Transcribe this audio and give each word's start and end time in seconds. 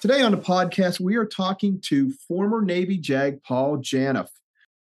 Today 0.00 0.22
on 0.22 0.32
the 0.32 0.38
podcast, 0.38 0.98
we 0.98 1.16
are 1.16 1.26
talking 1.26 1.78
to 1.82 2.10
former 2.26 2.62
Navy 2.62 2.96
JAG 2.96 3.42
Paul 3.42 3.76
Janoff. 3.76 4.30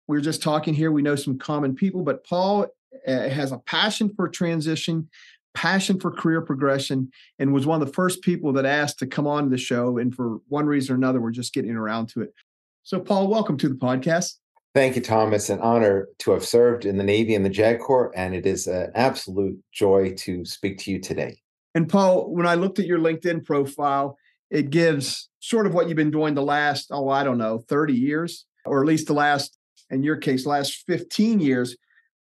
We 0.08 0.18
are 0.18 0.20
just 0.20 0.42
talking 0.42 0.74
here. 0.74 0.90
We 0.90 1.00
know 1.00 1.14
some 1.14 1.38
common 1.38 1.76
people, 1.76 2.02
but 2.02 2.26
Paul 2.26 2.66
uh, 3.06 3.28
has 3.28 3.52
a 3.52 3.58
passion 3.58 4.12
for 4.16 4.28
transition, 4.28 5.08
passion 5.54 6.00
for 6.00 6.10
career 6.10 6.40
progression, 6.40 7.12
and 7.38 7.54
was 7.54 7.66
one 7.66 7.80
of 7.80 7.86
the 7.86 7.94
first 7.94 8.20
people 8.20 8.52
that 8.54 8.66
asked 8.66 8.98
to 8.98 9.06
come 9.06 9.28
on 9.28 9.48
the 9.48 9.56
show. 9.56 9.98
And 9.98 10.12
for 10.12 10.38
one 10.48 10.66
reason 10.66 10.94
or 10.94 10.96
another, 10.96 11.20
we're 11.20 11.30
just 11.30 11.54
getting 11.54 11.76
around 11.76 12.08
to 12.08 12.22
it. 12.22 12.34
So, 12.82 12.98
Paul, 12.98 13.28
welcome 13.28 13.56
to 13.58 13.68
the 13.68 13.76
podcast. 13.76 14.32
Thank 14.74 14.96
you, 14.96 15.02
Tom. 15.02 15.32
It's 15.32 15.50
an 15.50 15.60
honor 15.60 16.08
to 16.18 16.32
have 16.32 16.44
served 16.44 16.84
in 16.84 16.96
the 16.96 17.04
Navy 17.04 17.36
and 17.36 17.44
the 17.44 17.50
JAG 17.50 17.78
Corps, 17.78 18.12
and 18.16 18.34
it 18.34 18.44
is 18.44 18.66
an 18.66 18.90
absolute 18.96 19.56
joy 19.70 20.14
to 20.16 20.44
speak 20.44 20.78
to 20.78 20.90
you 20.90 20.98
today. 20.98 21.38
And, 21.76 21.88
Paul, 21.88 22.34
when 22.34 22.48
I 22.48 22.56
looked 22.56 22.80
at 22.80 22.86
your 22.86 22.98
LinkedIn 22.98 23.44
profile, 23.44 24.18
it 24.50 24.70
gives 24.70 25.28
sort 25.40 25.66
of 25.66 25.74
what 25.74 25.88
you've 25.88 25.96
been 25.96 26.10
doing 26.10 26.34
the 26.34 26.42
last, 26.42 26.88
oh, 26.90 27.08
I 27.08 27.24
don't 27.24 27.38
know, 27.38 27.58
30 27.68 27.94
years, 27.94 28.46
or 28.64 28.80
at 28.80 28.86
least 28.86 29.06
the 29.06 29.14
last, 29.14 29.58
in 29.90 30.02
your 30.02 30.16
case, 30.16 30.46
last 30.46 30.84
15 30.86 31.40
years. 31.40 31.76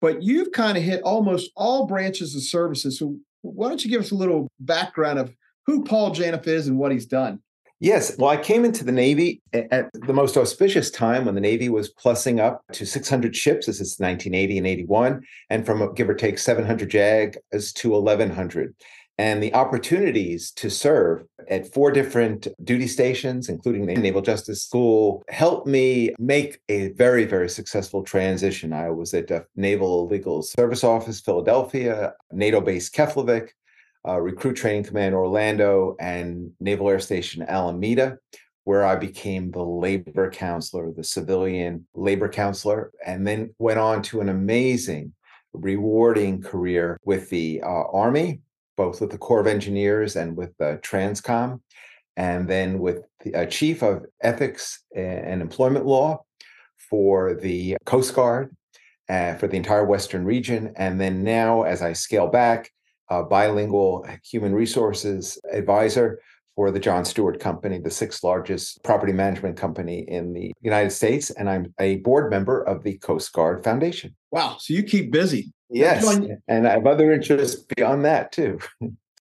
But 0.01 0.23
you've 0.23 0.51
kind 0.51 0.77
of 0.77 0.83
hit 0.83 1.01
almost 1.03 1.51
all 1.55 1.85
branches 1.85 2.35
of 2.35 2.43
services. 2.43 2.99
So 2.99 3.17
why 3.41 3.67
don't 3.67 3.83
you 3.83 3.89
give 3.89 4.01
us 4.01 4.11
a 4.11 4.15
little 4.15 4.49
background 4.59 5.19
of 5.19 5.33
who 5.65 5.83
Paul 5.83 6.11
Janoff 6.11 6.47
is 6.47 6.67
and 6.67 6.77
what 6.77 6.91
he's 6.91 7.05
done? 7.05 7.41
Yes. 7.81 8.17
Well, 8.17 8.29
I 8.29 8.35
came 8.35 8.65
into 8.65 8.83
the 8.83 8.91
Navy 8.91 9.41
at 9.53 9.89
the 9.93 10.13
most 10.13 10.35
auspicious 10.35 10.91
time 10.91 11.23
when 11.23 11.35
the 11.35 11.41
Navy 11.41 11.69
was 11.69 11.93
plussing 11.93 12.41
up 12.41 12.61
to 12.73 12.85
600 12.85 13.33
ships. 13.33 13.67
This 13.67 13.79
is 13.79 13.97
1980 13.99 14.57
and 14.57 14.67
81, 14.67 15.21
and 15.49 15.65
from 15.65 15.93
give 15.93 16.09
or 16.09 16.13
take 16.13 16.39
700 16.39 16.89
JAG 16.89 17.37
as 17.53 17.71
to 17.73 17.91
1100 17.91 18.75
and 19.19 19.43
the 19.43 19.53
opportunities 19.53 20.49
to 20.49 20.69
serve 20.69 21.25
at 21.49 21.67
four 21.73 21.91
different 21.91 22.47
duty 22.63 22.87
stations, 22.87 23.49
including 23.49 23.85
the 23.85 23.95
Naval 23.95 24.21
Justice 24.21 24.63
School, 24.63 25.23
helped 25.27 25.67
me 25.67 26.15
make 26.17 26.61
a 26.69 26.93
very, 26.93 27.25
very 27.25 27.49
successful 27.49 28.01
transition. 28.01 28.71
I 28.71 28.89
was 28.91 29.13
at 29.13 29.27
the 29.27 29.45
Naval 29.57 30.07
Legal 30.07 30.41
Service 30.41 30.85
Office, 30.85 31.19
Philadelphia, 31.19 32.13
NATO 32.31 32.61
base 32.61 32.89
Keflavik, 32.89 33.49
uh, 34.07 34.21
Recruit 34.21 34.53
Training 34.53 34.85
Command 34.85 35.13
Orlando, 35.13 35.97
and 35.99 36.53
Naval 36.61 36.89
Air 36.89 37.01
Station 37.01 37.41
Alameda, 37.41 38.19
where 38.63 38.85
I 38.85 38.95
became 38.95 39.51
the 39.51 39.65
labor 39.65 40.31
counselor, 40.31 40.93
the 40.93 41.03
civilian 41.03 41.85
labor 41.93 42.29
counselor, 42.29 42.93
and 43.05 43.27
then 43.27 43.53
went 43.59 43.79
on 43.79 44.01
to 44.03 44.21
an 44.21 44.29
amazing, 44.29 45.11
rewarding 45.51 46.41
career 46.41 46.97
with 47.03 47.29
the 47.29 47.61
uh, 47.63 47.83
Army 47.91 48.39
both 48.79 49.01
with 49.01 49.11
the 49.11 49.17
Corps 49.17 49.41
of 49.41 49.47
Engineers 49.47 50.15
and 50.15 50.37
with 50.37 50.55
the 50.57 50.79
Transcom, 50.81 51.59
and 52.15 52.47
then 52.47 52.79
with 52.79 52.99
the 53.25 53.45
Chief 53.45 53.83
of 53.83 54.05
Ethics 54.21 54.85
and 54.95 55.41
Employment 55.41 55.85
Law 55.85 56.23
for 56.89 57.35
the 57.35 57.75
Coast 57.85 58.15
Guard 58.15 58.55
uh, 59.09 59.35
for 59.35 59.49
the 59.49 59.57
entire 59.57 59.83
Western 59.83 60.23
region. 60.23 60.71
And 60.77 60.99
then 60.99 61.25
now, 61.25 61.63
as 61.63 61.81
I 61.81 61.91
scale 61.91 62.27
back, 62.27 62.71
a 63.09 63.21
bilingual 63.21 64.07
human 64.23 64.55
resources 64.55 65.37
advisor 65.51 66.21
for 66.55 66.71
the 66.71 66.79
John 66.79 67.03
Stewart 67.03 67.37
Company, 67.41 67.79
the 67.79 67.91
sixth 67.91 68.23
largest 68.23 68.81
property 68.81 69.11
management 69.11 69.57
company 69.57 70.05
in 70.07 70.31
the 70.31 70.53
United 70.61 70.91
States. 70.91 71.31
And 71.31 71.49
I'm 71.49 71.73
a 71.81 71.97
board 71.97 72.31
member 72.31 72.61
of 72.63 72.83
the 72.83 72.97
Coast 72.99 73.33
Guard 73.33 73.61
Foundation. 73.61 74.15
Wow. 74.31 74.55
So 74.57 74.73
you 74.73 74.83
keep 74.83 75.11
busy. 75.11 75.51
Yes. 75.69 76.05
And 76.47 76.67
I 76.67 76.71
have 76.71 76.87
other 76.87 77.11
interests 77.11 77.63
beyond 77.75 78.05
that 78.05 78.31
too. 78.31 78.59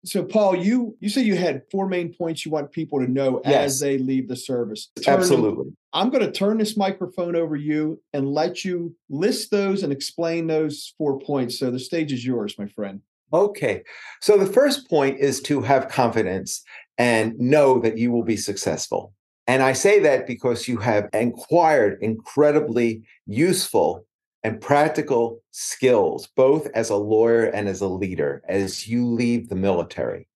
So 0.04 0.22
Paul, 0.22 0.54
you 0.54 0.96
you 1.00 1.08
said 1.08 1.26
you 1.26 1.34
had 1.34 1.62
four 1.70 1.88
main 1.88 2.14
points 2.14 2.44
you 2.44 2.52
want 2.52 2.70
people 2.70 3.00
to 3.00 3.10
know 3.10 3.40
yes. 3.44 3.54
as 3.54 3.80
they 3.80 3.98
leave 3.98 4.28
the 4.28 4.36
service. 4.36 4.88
Turn 5.02 5.14
Absolutely. 5.14 5.72
I'm 5.92 6.10
going 6.10 6.24
to 6.24 6.30
turn 6.30 6.58
this 6.58 6.76
microphone 6.76 7.34
over 7.34 7.56
you 7.56 8.00
and 8.12 8.28
let 8.28 8.64
you 8.64 8.94
list 9.10 9.50
those 9.50 9.82
and 9.82 9.92
explain 9.92 10.46
those 10.46 10.94
four 10.96 11.18
points. 11.18 11.58
So 11.58 11.72
the 11.72 11.80
stage 11.80 12.12
is 12.12 12.24
yours, 12.24 12.56
my 12.56 12.68
friend. 12.68 13.00
Okay. 13.32 13.82
So 14.20 14.36
the 14.36 14.46
first 14.46 14.88
point 14.88 15.18
is 15.18 15.40
to 15.42 15.60
have 15.62 15.88
confidence 15.88 16.62
and 16.98 17.36
know 17.38 17.80
that 17.80 17.98
you 17.98 18.12
will 18.12 18.22
be 18.22 18.36
successful. 18.36 19.12
And 19.48 19.62
I 19.62 19.72
say 19.72 19.98
that 20.00 20.26
because 20.26 20.68
you 20.68 20.76
have 20.78 21.08
acquired 21.12 21.98
incredibly 22.00 23.02
useful 23.26 24.05
and 24.46 24.60
practical 24.60 25.42
skills, 25.50 26.28
both 26.36 26.68
as 26.72 26.88
a 26.88 26.94
lawyer 26.94 27.46
and 27.46 27.68
as 27.68 27.80
a 27.80 27.88
leader, 27.88 28.44
as 28.48 28.86
you 28.86 29.04
leave 29.04 29.48
the 29.48 29.56
military. 29.56 30.28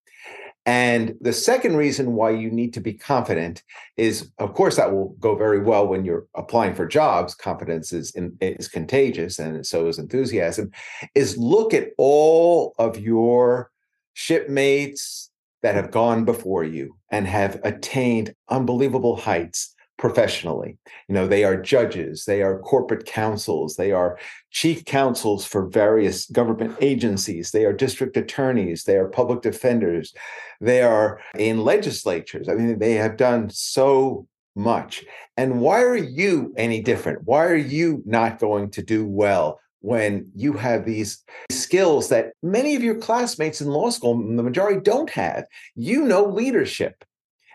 And 0.66 1.14
the 1.20 1.32
second 1.32 1.76
reason 1.76 2.14
why 2.14 2.30
you 2.30 2.50
need 2.50 2.74
to 2.74 2.80
be 2.80 2.92
confident 2.92 3.62
is, 3.96 4.32
of 4.38 4.52
course, 4.54 4.74
that 4.78 4.92
will 4.92 5.10
go 5.20 5.36
very 5.36 5.60
well 5.60 5.86
when 5.86 6.04
you're 6.04 6.26
applying 6.34 6.74
for 6.74 6.88
jobs. 6.88 7.36
Confidence 7.36 7.92
is 7.92 8.10
in, 8.16 8.36
is 8.40 8.66
contagious, 8.66 9.38
and 9.38 9.64
so 9.64 9.86
is 9.86 10.00
enthusiasm. 10.00 10.72
Is 11.14 11.38
look 11.38 11.72
at 11.72 11.90
all 11.96 12.74
of 12.80 12.98
your 12.98 13.70
shipmates, 14.14 15.30
that 15.62 15.74
have 15.74 15.90
gone 15.90 16.24
before 16.24 16.64
you 16.64 16.96
and 17.10 17.26
have 17.26 17.60
attained 17.64 18.34
unbelievable 18.48 19.14
heights 19.14 19.74
professionally. 20.00 20.78
You 21.08 21.14
know, 21.14 21.28
they 21.28 21.44
are 21.44 21.60
judges, 21.60 22.24
they 22.24 22.42
are 22.42 22.58
corporate 22.58 23.04
counsels, 23.04 23.76
they 23.76 23.92
are 23.92 24.18
chief 24.50 24.84
counsels 24.86 25.44
for 25.44 25.68
various 25.68 26.26
government 26.26 26.74
agencies, 26.80 27.50
they 27.50 27.66
are 27.66 27.72
district 27.74 28.16
attorneys, 28.16 28.84
they 28.84 28.96
are 28.96 29.08
public 29.08 29.42
defenders, 29.42 30.14
they 30.60 30.80
are 30.80 31.20
in 31.38 31.62
legislatures. 31.62 32.48
I 32.48 32.54
mean, 32.54 32.78
they 32.78 32.94
have 32.94 33.18
done 33.18 33.50
so 33.50 34.26
much. 34.56 35.04
And 35.36 35.60
why 35.60 35.82
are 35.82 35.96
you 35.96 36.54
any 36.56 36.80
different? 36.80 37.24
Why 37.24 37.44
are 37.44 37.54
you 37.54 38.02
not 38.06 38.40
going 38.40 38.70
to 38.70 38.82
do 38.82 39.06
well? 39.06 39.60
when 39.82 40.30
you 40.34 40.52
have 40.52 40.84
these 40.84 41.24
skills 41.50 42.10
that 42.10 42.32
many 42.42 42.76
of 42.76 42.82
your 42.82 42.96
classmates 42.96 43.62
in 43.62 43.68
law 43.68 43.88
school, 43.88 44.14
the 44.14 44.42
majority 44.42 44.78
don't 44.78 45.08
have. 45.08 45.44
You 45.74 46.04
know 46.04 46.26
leadership. 46.26 47.02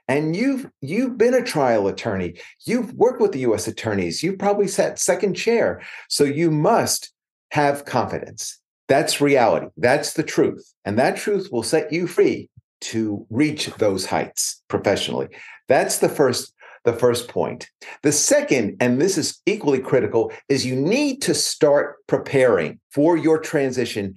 And 0.08 0.36
you've 0.36 0.70
you've 0.81 1.18
been 1.18 1.34
a 1.34 1.44
trial 1.44 1.88
attorney. 1.88 2.40
You've 2.66 2.94
worked 2.94 3.22
with 3.22 3.31
the 3.31 3.40
US 3.40 3.68
attorneys. 3.68 4.22
You've 4.22 4.40
probably 4.40 4.68
sat 4.68 5.00
second 5.00 5.34
chair. 5.34 5.81
So 6.10 6.24
you 6.24 6.52
must 6.52 7.12
have 7.52 7.86
confidence. 7.86 8.60
That's 8.88 9.22
reality. 9.22 9.68
That's 9.78 10.13
the 10.13 10.24
truth. 10.24 10.74
And 10.84 11.00
that 11.00 11.18
truth 11.18 11.50
will 11.52 11.63
set 11.63 11.92
you 11.92 12.06
free 12.06 12.50
to 12.81 13.25
reach 13.30 13.68
those 13.78 14.06
heights 14.06 14.62
professionally. 14.68 15.28
That's 15.68 15.98
the 15.98 16.10
first 16.10 16.54
the 16.84 16.94
first 16.94 17.28
point. 17.28 17.69
The 18.04 18.12
second, 18.12 18.78
and 18.80 19.01
this 19.01 19.18
is 19.18 19.42
equally 19.48 19.80
critical, 19.80 20.31
is 20.50 20.66
you 20.66 20.75
need 20.75 21.22
to 21.24 21.34
start 21.34 21.96
preparing 22.08 22.80
for 22.92 23.18
your 23.18 23.40
transition 23.40 24.16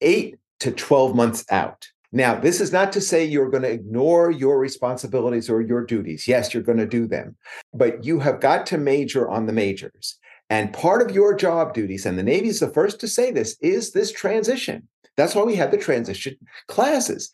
eight 0.00 0.36
to 0.60 0.72
12 0.72 1.14
months 1.14 1.44
out. 1.50 1.88
Now, 2.10 2.34
this 2.38 2.60
is 2.60 2.72
not 2.72 2.92
to 2.92 3.00
say 3.00 3.24
you're 3.24 3.50
going 3.50 3.64
to 3.64 3.70
ignore 3.70 4.30
your 4.30 4.58
responsibilities 4.58 5.50
or 5.50 5.60
your 5.60 5.84
duties. 5.84 6.26
Yes, 6.26 6.54
you're 6.54 6.62
going 6.62 6.78
to 6.78 6.86
do 6.86 7.06
them, 7.06 7.36
but 7.74 8.04
you 8.04 8.18
have 8.20 8.40
got 8.40 8.66
to 8.66 8.78
major 8.78 9.28
on 9.28 9.46
the 9.46 9.52
majors. 9.52 10.18
And 10.50 10.72
part 10.72 11.02
of 11.02 11.14
your 11.14 11.34
job 11.34 11.74
duties, 11.74 12.06
and 12.06 12.18
the 12.18 12.22
Navy 12.22 12.48
is 12.48 12.60
the 12.60 12.72
first 12.72 13.00
to 13.00 13.08
say 13.08 13.30
this, 13.30 13.56
is 13.60 13.92
this 13.92 14.10
transition. 14.10 14.88
That's 15.16 15.34
why 15.34 15.42
we 15.42 15.56
have 15.56 15.70
the 15.70 15.76
transition 15.76 16.36
classes. 16.68 17.30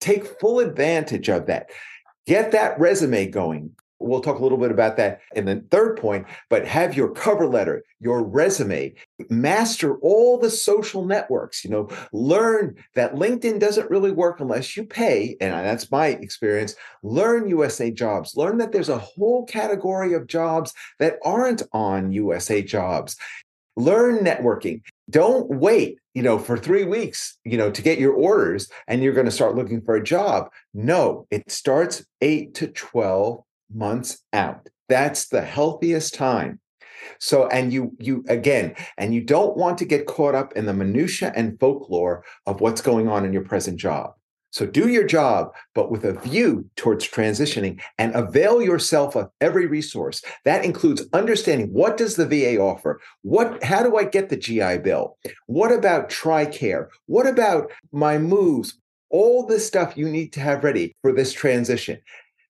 Take 0.00 0.40
full 0.40 0.58
advantage 0.58 1.28
of 1.28 1.46
that 1.46 1.70
Get 2.26 2.52
that 2.52 2.78
resume 2.78 3.28
going. 3.28 3.70
We'll 3.98 4.20
talk 4.20 4.38
a 4.38 4.42
little 4.42 4.58
bit 4.58 4.70
about 4.70 4.98
that 4.98 5.20
in 5.34 5.46
the 5.46 5.64
third 5.70 5.98
point, 5.98 6.26
but 6.50 6.66
have 6.66 6.96
your 6.96 7.08
cover 7.08 7.46
letter, 7.46 7.82
your 7.98 8.22
resume, 8.22 8.94
master 9.30 9.96
all 9.98 10.38
the 10.38 10.50
social 10.50 11.06
networks. 11.06 11.64
You 11.64 11.70
know, 11.70 11.88
learn 12.12 12.76
that 12.94 13.14
LinkedIn 13.14 13.58
doesn't 13.58 13.90
really 13.90 14.12
work 14.12 14.38
unless 14.40 14.76
you 14.76 14.84
pay. 14.84 15.36
And 15.40 15.52
that's 15.52 15.90
my 15.90 16.08
experience. 16.08 16.74
Learn 17.02 17.48
USA 17.48 17.90
jobs. 17.90 18.36
Learn 18.36 18.58
that 18.58 18.72
there's 18.72 18.90
a 18.90 18.98
whole 18.98 19.46
category 19.46 20.12
of 20.12 20.26
jobs 20.26 20.74
that 20.98 21.16
aren't 21.24 21.62
on 21.72 22.12
USA 22.12 22.62
jobs. 22.62 23.16
Learn 23.76 24.18
networking. 24.18 24.82
Don't 25.08 25.48
wait, 25.48 25.98
you 26.14 26.22
know, 26.22 26.38
for 26.38 26.56
3 26.58 26.84
weeks, 26.84 27.38
you 27.44 27.56
know, 27.56 27.70
to 27.70 27.82
get 27.82 27.98
your 27.98 28.12
orders 28.12 28.68
and 28.88 29.02
you're 29.02 29.12
going 29.12 29.26
to 29.26 29.32
start 29.32 29.54
looking 29.54 29.80
for 29.80 29.94
a 29.96 30.02
job. 30.02 30.50
No, 30.74 31.26
it 31.30 31.50
starts 31.50 32.04
8 32.20 32.54
to 32.54 32.68
12 32.68 33.42
months 33.72 34.22
out. 34.32 34.68
That's 34.88 35.28
the 35.28 35.42
healthiest 35.42 36.14
time. 36.14 36.60
So, 37.18 37.46
and 37.48 37.72
you, 37.72 37.96
you 37.98 38.24
again, 38.28 38.74
and 38.98 39.14
you 39.14 39.22
don't 39.22 39.56
want 39.56 39.78
to 39.78 39.84
get 39.84 40.06
caught 40.06 40.34
up 40.34 40.52
in 40.54 40.66
the 40.66 40.74
minutia 40.74 41.32
and 41.36 41.58
folklore 41.58 42.24
of 42.46 42.60
what's 42.60 42.80
going 42.80 43.08
on 43.08 43.24
in 43.24 43.32
your 43.32 43.44
present 43.44 43.78
job. 43.78 44.12
So 44.56 44.64
do 44.64 44.88
your 44.88 45.04
job, 45.04 45.52
but 45.74 45.90
with 45.90 46.02
a 46.04 46.14
view 46.14 46.70
towards 46.76 47.06
transitioning 47.06 47.78
and 47.98 48.14
avail 48.14 48.62
yourself 48.62 49.14
of 49.14 49.28
every 49.42 49.66
resource. 49.66 50.22
That 50.46 50.64
includes 50.64 51.04
understanding 51.12 51.68
what 51.74 51.98
does 51.98 52.16
the 52.16 52.26
VA 52.26 52.58
offer? 52.58 53.00
What, 53.20 53.62
how 53.62 53.82
do 53.82 53.98
I 53.98 54.04
get 54.04 54.30
the 54.30 54.36
GI 54.38 54.78
Bill? 54.78 55.18
What 55.46 55.72
about 55.72 56.08
TRICARE? 56.08 56.88
What 57.04 57.26
about 57.26 57.70
my 57.92 58.16
moves? 58.16 58.78
All 59.10 59.44
this 59.44 59.66
stuff 59.66 59.94
you 59.94 60.08
need 60.08 60.32
to 60.32 60.40
have 60.40 60.64
ready 60.64 60.96
for 61.02 61.12
this 61.12 61.34
transition. 61.34 61.98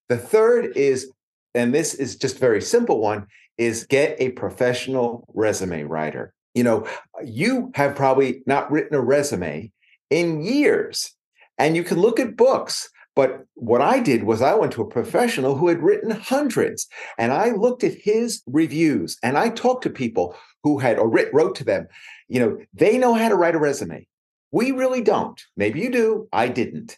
The 0.09 0.17
third 0.17 0.75
is, 0.75 1.11
and 1.53 1.73
this 1.73 1.93
is 1.93 2.15
just 2.15 2.39
very 2.39 2.61
simple 2.61 2.99
one, 2.99 3.27
is 3.57 3.85
get 3.85 4.15
a 4.19 4.29
professional 4.29 5.27
resume 5.33 5.83
writer. 5.83 6.33
You 6.53 6.63
know, 6.63 6.87
you 7.23 7.71
have 7.75 7.95
probably 7.95 8.41
not 8.45 8.71
written 8.71 8.95
a 8.95 9.01
resume 9.01 9.71
in 10.09 10.41
years, 10.41 11.13
and 11.57 11.75
you 11.75 11.83
can 11.83 11.99
look 11.99 12.19
at 12.19 12.37
books. 12.37 12.89
But 13.15 13.45
what 13.55 13.81
I 13.81 13.99
did 13.99 14.23
was 14.23 14.41
I 14.41 14.53
went 14.53 14.73
to 14.73 14.83
a 14.83 14.89
professional 14.89 15.55
who 15.55 15.67
had 15.67 15.81
written 15.81 16.11
hundreds, 16.11 16.87
and 17.17 17.33
I 17.33 17.49
looked 17.49 17.83
at 17.83 17.95
his 17.95 18.43
reviews, 18.45 19.17
and 19.23 19.37
I 19.37 19.49
talked 19.49 19.83
to 19.83 19.89
people 19.89 20.35
who 20.63 20.77
had 20.77 20.99
or 20.99 21.09
writ, 21.09 21.33
wrote 21.33 21.55
to 21.55 21.63
them. 21.63 21.87
You 22.27 22.39
know, 22.39 22.57
they 22.73 22.97
know 22.97 23.13
how 23.13 23.29
to 23.29 23.35
write 23.35 23.55
a 23.55 23.59
resume. 23.59 24.07
We 24.51 24.71
really 24.71 25.01
don't. 25.01 25.41
Maybe 25.55 25.79
you 25.79 25.91
do. 25.91 26.27
I 26.31 26.47
didn't. 26.47 26.97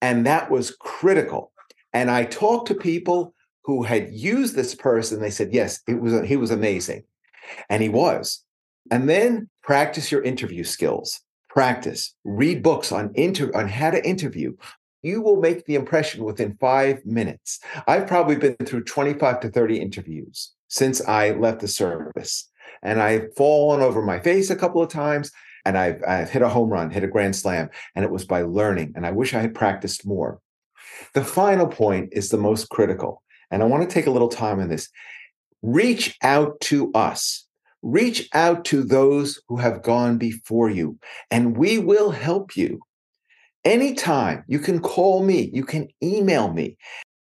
And 0.00 0.26
that 0.26 0.50
was 0.50 0.76
critical 0.78 1.50
and 1.98 2.12
I 2.12 2.22
talked 2.22 2.68
to 2.68 2.76
people 2.76 3.34
who 3.64 3.82
had 3.82 4.12
used 4.12 4.54
this 4.54 4.72
person. 4.72 5.20
They 5.20 5.30
said, 5.30 5.52
yes, 5.52 5.80
it 5.88 6.00
was 6.00 6.28
he 6.28 6.36
was 6.36 6.52
amazing. 6.52 7.02
And 7.68 7.82
he 7.82 7.88
was. 7.88 8.44
And 8.88 9.08
then 9.08 9.50
practice 9.64 10.12
your 10.12 10.22
interview 10.22 10.62
skills. 10.62 11.20
Practice. 11.48 12.14
Read 12.22 12.62
books 12.62 12.92
on 12.92 13.10
inter 13.16 13.50
on 13.52 13.66
how 13.66 13.90
to 13.90 14.08
interview. 14.08 14.54
You 15.02 15.20
will 15.22 15.40
make 15.40 15.64
the 15.64 15.74
impression 15.74 16.22
within 16.22 16.56
five 16.60 17.04
minutes. 17.04 17.58
I've 17.88 18.06
probably 18.06 18.36
been 18.36 18.54
through 18.64 18.84
25 18.84 19.40
to 19.40 19.48
30 19.48 19.80
interviews 19.80 20.52
since 20.68 21.00
I 21.00 21.32
left 21.32 21.58
the 21.58 21.68
service. 21.68 22.48
And 22.84 23.02
I've 23.02 23.34
fallen 23.34 23.80
over 23.80 24.02
my 24.02 24.20
face 24.20 24.50
a 24.50 24.56
couple 24.56 24.80
of 24.80 24.88
times 24.88 25.32
and 25.64 25.76
I've, 25.76 26.00
I've 26.06 26.30
hit 26.30 26.42
a 26.42 26.48
home 26.48 26.70
run, 26.70 26.90
hit 26.90 27.02
a 27.02 27.08
grand 27.08 27.34
slam. 27.34 27.70
And 27.96 28.04
it 28.04 28.10
was 28.12 28.24
by 28.24 28.42
learning. 28.42 28.92
And 28.94 29.04
I 29.04 29.10
wish 29.10 29.34
I 29.34 29.40
had 29.40 29.54
practiced 29.54 30.06
more. 30.06 30.40
The 31.14 31.24
final 31.24 31.66
point 31.66 32.10
is 32.12 32.28
the 32.28 32.38
most 32.38 32.68
critical. 32.70 33.22
And 33.50 33.62
I 33.62 33.66
want 33.66 33.88
to 33.88 33.92
take 33.92 34.06
a 34.06 34.10
little 34.10 34.28
time 34.28 34.60
on 34.60 34.68
this. 34.68 34.88
Reach 35.62 36.16
out 36.22 36.60
to 36.62 36.92
us. 36.92 37.46
Reach 37.82 38.28
out 38.34 38.64
to 38.66 38.82
those 38.82 39.40
who 39.48 39.56
have 39.56 39.82
gone 39.82 40.18
before 40.18 40.68
you, 40.68 40.98
and 41.30 41.56
we 41.56 41.78
will 41.78 42.10
help 42.10 42.56
you. 42.56 42.80
Anytime 43.64 44.44
you 44.48 44.58
can 44.58 44.80
call 44.80 45.24
me, 45.24 45.50
you 45.52 45.64
can 45.64 45.88
email 46.02 46.52
me. 46.52 46.76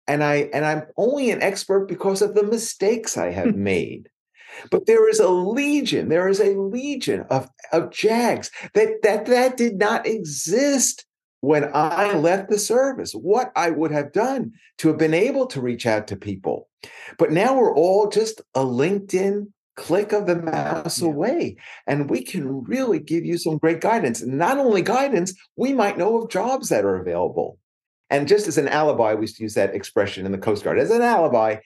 And 0.07 0.23
I 0.23 0.49
and 0.51 0.65
I'm 0.65 0.83
only 0.97 1.29
an 1.29 1.43
expert 1.43 1.87
because 1.87 2.23
of 2.23 2.33
the 2.33 2.43
mistakes 2.43 3.17
I 3.17 3.29
have 3.31 3.55
made. 3.55 4.09
But 4.69 4.85
there 4.85 5.07
is 5.09 5.19
a 5.19 5.29
legion, 5.29 6.09
there 6.09 6.27
is 6.27 6.39
a 6.39 6.55
legion 6.57 7.21
of, 7.29 7.49
of 7.71 7.91
JAGs 7.91 8.51
that, 8.73 9.01
that 9.03 9.25
that 9.27 9.57
did 9.57 9.77
not 9.77 10.05
exist 10.05 11.05
when 11.41 11.69
I 11.73 12.13
left 12.13 12.49
the 12.49 12.59
service, 12.59 13.13
what 13.13 13.51
I 13.55 13.71
would 13.71 13.91
have 13.91 14.13
done 14.13 14.53
to 14.77 14.87
have 14.87 14.97
been 14.97 15.13
able 15.13 15.47
to 15.47 15.61
reach 15.61 15.85
out 15.85 16.07
to 16.07 16.15
people. 16.15 16.69
But 17.17 17.31
now 17.31 17.55
we're 17.55 17.75
all 17.75 18.07
just 18.09 18.41
a 18.55 18.61
LinkedIn 18.61 19.47
click 19.75 20.11
of 20.11 20.27
the 20.27 20.35
mouse 20.35 21.01
away. 21.01 21.57
And 21.87 22.09
we 22.09 22.23
can 22.23 22.63
really 22.63 22.99
give 22.99 23.25
you 23.25 23.37
some 23.37 23.57
great 23.57 23.81
guidance. 23.81 24.21
Not 24.21 24.59
only 24.59 24.83
guidance, 24.83 25.33
we 25.55 25.73
might 25.73 25.97
know 25.97 26.21
of 26.21 26.29
jobs 26.29 26.69
that 26.69 26.85
are 26.85 26.97
available. 26.97 27.57
And 28.11 28.27
just 28.27 28.47
as 28.47 28.57
an 28.57 28.67
alibi, 28.67 29.15
we 29.15 29.21
used 29.21 29.37
to 29.37 29.43
use 29.43 29.55
that 29.55 29.73
expression 29.73 30.25
in 30.25 30.31
the 30.31 30.37
Coast 30.37 30.63
Guard 30.63 30.77
as 30.77 30.91
an 30.91 31.01
alibi. 31.01 31.57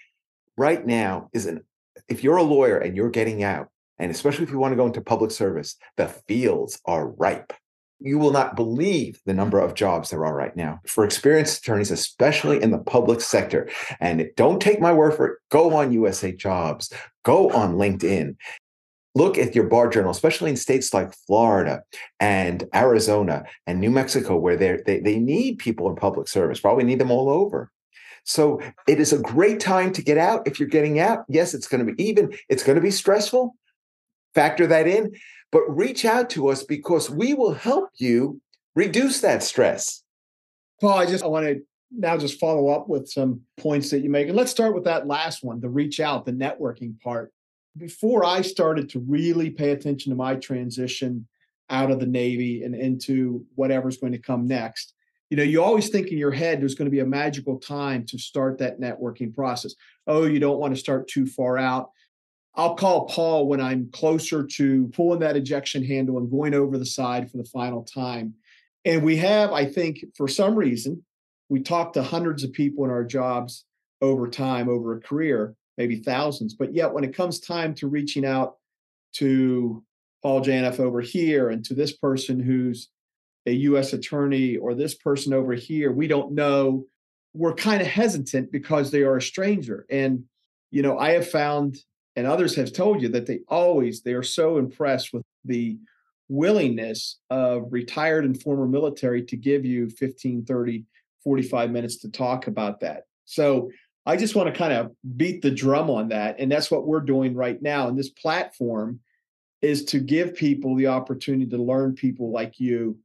Right 0.57 0.85
now 0.85 1.29
is 1.33 1.47
an 1.47 1.65
if 2.07 2.23
you're 2.23 2.37
a 2.37 2.43
lawyer 2.43 2.77
and 2.77 2.95
you're 2.95 3.09
getting 3.09 3.43
out, 3.43 3.67
and 3.97 4.11
especially 4.11 4.43
if 4.43 4.51
you 4.51 4.59
want 4.59 4.73
to 4.73 4.77
go 4.77 4.85
into 4.85 5.01
public 5.01 5.31
service, 5.31 5.75
the 5.97 6.07
fields 6.07 6.79
are 6.85 7.07
ripe 7.07 7.51
you 7.99 8.19
will 8.19 8.31
not 8.31 8.55
believe 8.55 9.21
the 9.25 9.33
number 9.33 9.59
of 9.59 9.73
jobs 9.73 10.09
there 10.09 10.25
are 10.25 10.35
right 10.35 10.55
now 10.55 10.79
for 10.85 11.05
experienced 11.05 11.59
attorneys, 11.59 11.91
especially 11.91 12.61
in 12.61 12.71
the 12.71 12.77
public 12.77 13.21
sector. 13.21 13.69
And 13.99 14.29
don't 14.35 14.61
take 14.61 14.81
my 14.81 14.91
word 14.91 15.15
for 15.15 15.27
it. 15.27 15.39
Go 15.49 15.73
on 15.75 15.93
USA 15.93 16.31
Jobs, 16.31 16.91
go 17.23 17.49
on 17.51 17.75
LinkedIn. 17.75 18.35
Look 19.17 19.37
at 19.37 19.55
your 19.55 19.63
bar 19.63 19.87
journal, 19.89 20.11
especially 20.11 20.49
in 20.49 20.57
states 20.57 20.93
like 20.93 21.15
Florida 21.25 21.83
and 22.19 22.65
Arizona 22.75 23.45
and 23.65 23.79
New 23.79 23.89
Mexico, 23.89 24.35
where 24.35 24.57
they 24.57 24.99
they 24.99 25.19
need 25.19 25.57
people 25.57 25.89
in 25.89 25.95
public 25.95 26.27
service. 26.27 26.59
Probably 26.59 26.83
need 26.83 26.99
them 26.99 27.11
all 27.11 27.29
over. 27.29 27.71
So 28.25 28.59
it 28.87 28.99
is 28.99 29.13
a 29.13 29.19
great 29.19 29.61
time 29.61 29.93
to 29.93 30.01
get 30.01 30.17
out. 30.17 30.45
If 30.47 30.59
you're 30.59 30.67
getting 30.67 30.99
out, 30.99 31.23
yes, 31.29 31.53
it's 31.53 31.67
going 31.67 31.85
to 31.85 31.93
be 31.93 32.03
even. 32.03 32.35
It's 32.49 32.63
going 32.63 32.75
to 32.75 32.81
be 32.81 32.91
stressful. 32.91 33.55
Factor 34.33 34.67
that 34.67 34.85
in 34.85 35.13
but 35.55 35.73
reach 35.73 36.03
out 36.03 36.29
to 36.29 36.49
us 36.49 36.63
because 36.63 37.09
we 37.09 37.33
will 37.33 37.53
help 37.53 37.89
you 37.95 38.41
reduce 38.75 39.21
that 39.21 39.41
stress. 39.41 40.03
Paul, 40.81 40.97
I 40.97 41.05
just 41.05 41.23
I 41.23 41.27
want 41.27 41.45
to 41.45 41.61
now 41.97 42.17
just 42.17 42.41
follow 42.41 42.67
up 42.67 42.89
with 42.89 43.07
some 43.07 43.39
points 43.55 43.89
that 43.91 44.01
you 44.01 44.09
make. 44.09 44.27
And 44.27 44.35
let's 44.35 44.51
start 44.51 44.75
with 44.75 44.83
that 44.83 45.07
last 45.07 45.45
one, 45.45 45.61
the 45.61 45.69
reach 45.69 46.01
out, 46.01 46.25
the 46.25 46.33
networking 46.33 46.99
part. 46.99 47.31
Before 47.77 48.25
I 48.25 48.41
started 48.41 48.89
to 48.89 48.99
really 49.07 49.49
pay 49.49 49.71
attention 49.71 50.09
to 50.09 50.17
my 50.17 50.35
transition 50.35 51.25
out 51.69 51.89
of 51.89 52.01
the 52.01 52.05
Navy 52.05 52.63
and 52.63 52.75
into 52.75 53.45
whatever's 53.55 53.95
going 53.95 54.11
to 54.11 54.19
come 54.19 54.47
next, 54.47 54.93
you 55.29 55.37
know, 55.37 55.43
you 55.43 55.63
always 55.63 55.87
think 55.87 56.09
in 56.09 56.17
your 56.17 56.31
head 56.31 56.59
there's 56.59 56.75
going 56.75 56.87
to 56.87 56.91
be 56.91 56.99
a 56.99 57.05
magical 57.05 57.59
time 57.59 58.05
to 58.07 58.17
start 58.17 58.57
that 58.57 58.81
networking 58.81 59.33
process. 59.33 59.73
Oh, 60.05 60.25
you 60.25 60.41
don't 60.41 60.59
want 60.59 60.75
to 60.75 60.79
start 60.81 61.07
too 61.07 61.25
far 61.25 61.57
out. 61.57 61.91
I'll 62.57 62.75
call 62.75 63.07
Paul 63.07 63.47
when 63.47 63.59
I'm 63.59 63.89
closer 63.91 64.45
to 64.45 64.87
pulling 64.93 65.19
that 65.19 65.35
ejection 65.35 65.83
handle 65.83 66.17
and 66.17 66.31
going 66.31 66.53
over 66.53 66.77
the 66.77 66.85
side 66.85 67.29
for 67.29 67.37
the 67.37 67.45
final 67.45 67.83
time. 67.83 68.33
And 68.85 69.03
we 69.03 69.17
have, 69.17 69.51
I 69.51 69.65
think, 69.65 70.05
for 70.15 70.27
some 70.27 70.55
reason, 70.55 71.03
we 71.49 71.61
talk 71.61 71.93
to 71.93 72.03
hundreds 72.03 72.43
of 72.43 72.53
people 72.53 72.85
in 72.85 72.91
our 72.91 73.03
jobs 73.03 73.65
over 74.01 74.29
time, 74.29 74.69
over 74.69 74.95
a 74.95 75.01
career, 75.01 75.55
maybe 75.77 75.97
thousands. 75.97 76.53
But 76.53 76.73
yet, 76.73 76.93
when 76.93 77.03
it 77.03 77.15
comes 77.15 77.39
time 77.39 77.73
to 77.75 77.87
reaching 77.87 78.25
out 78.25 78.57
to 79.13 79.83
Paul 80.23 80.41
Janoff 80.41 80.79
over 80.79 81.01
here 81.01 81.49
and 81.49 81.63
to 81.65 81.73
this 81.73 81.93
person 81.93 82.39
who's 82.39 82.89
a 83.45 83.51
U.S. 83.51 83.93
attorney 83.93 84.57
or 84.57 84.73
this 84.73 84.95
person 84.95 85.33
over 85.33 85.53
here, 85.53 85.91
we 85.91 86.07
don't 86.07 86.33
know. 86.33 86.85
We're 87.33 87.53
kind 87.53 87.81
of 87.81 87.87
hesitant 87.87 88.51
because 88.51 88.91
they 88.91 89.01
are 89.01 89.17
a 89.17 89.21
stranger. 89.21 89.85
And, 89.89 90.23
you 90.71 90.81
know, 90.81 90.97
I 90.97 91.11
have 91.11 91.29
found 91.29 91.77
and 92.15 92.27
others 92.27 92.55
have 92.55 92.73
told 92.73 93.01
you 93.01 93.09
that 93.09 93.25
they 93.25 93.39
always 93.47 94.01
they 94.01 94.13
are 94.13 94.23
so 94.23 94.57
impressed 94.57 95.13
with 95.13 95.23
the 95.43 95.77
willingness 96.27 97.19
of 97.29 97.65
retired 97.69 98.25
and 98.25 98.41
former 98.41 98.67
military 98.67 99.23
to 99.23 99.37
give 99.37 99.65
you 99.65 99.89
15 99.89 100.45
30 100.45 100.85
45 101.23 101.71
minutes 101.71 101.97
to 101.97 102.11
talk 102.11 102.47
about 102.47 102.79
that. 102.81 103.03
So 103.25 103.69
i 104.05 104.15
just 104.15 104.35
want 104.35 104.51
to 104.51 104.57
kind 104.57 104.73
of 104.73 104.91
beat 105.17 105.41
the 105.41 105.51
drum 105.51 105.89
on 105.89 106.09
that 106.09 106.35
and 106.39 106.51
that's 106.51 106.69
what 106.69 106.85
we're 106.85 106.99
doing 106.99 107.33
right 107.33 107.61
now 107.61 107.87
and 107.87 107.97
this 107.97 108.09
platform 108.09 108.99
is 109.61 109.83
to 109.85 109.99
give 109.99 110.35
people 110.35 110.75
the 110.75 110.85
opportunity 110.87 111.49
to 111.49 111.57
learn 111.57 111.95
people 111.95 112.31
like 112.31 112.59
you 112.59 112.99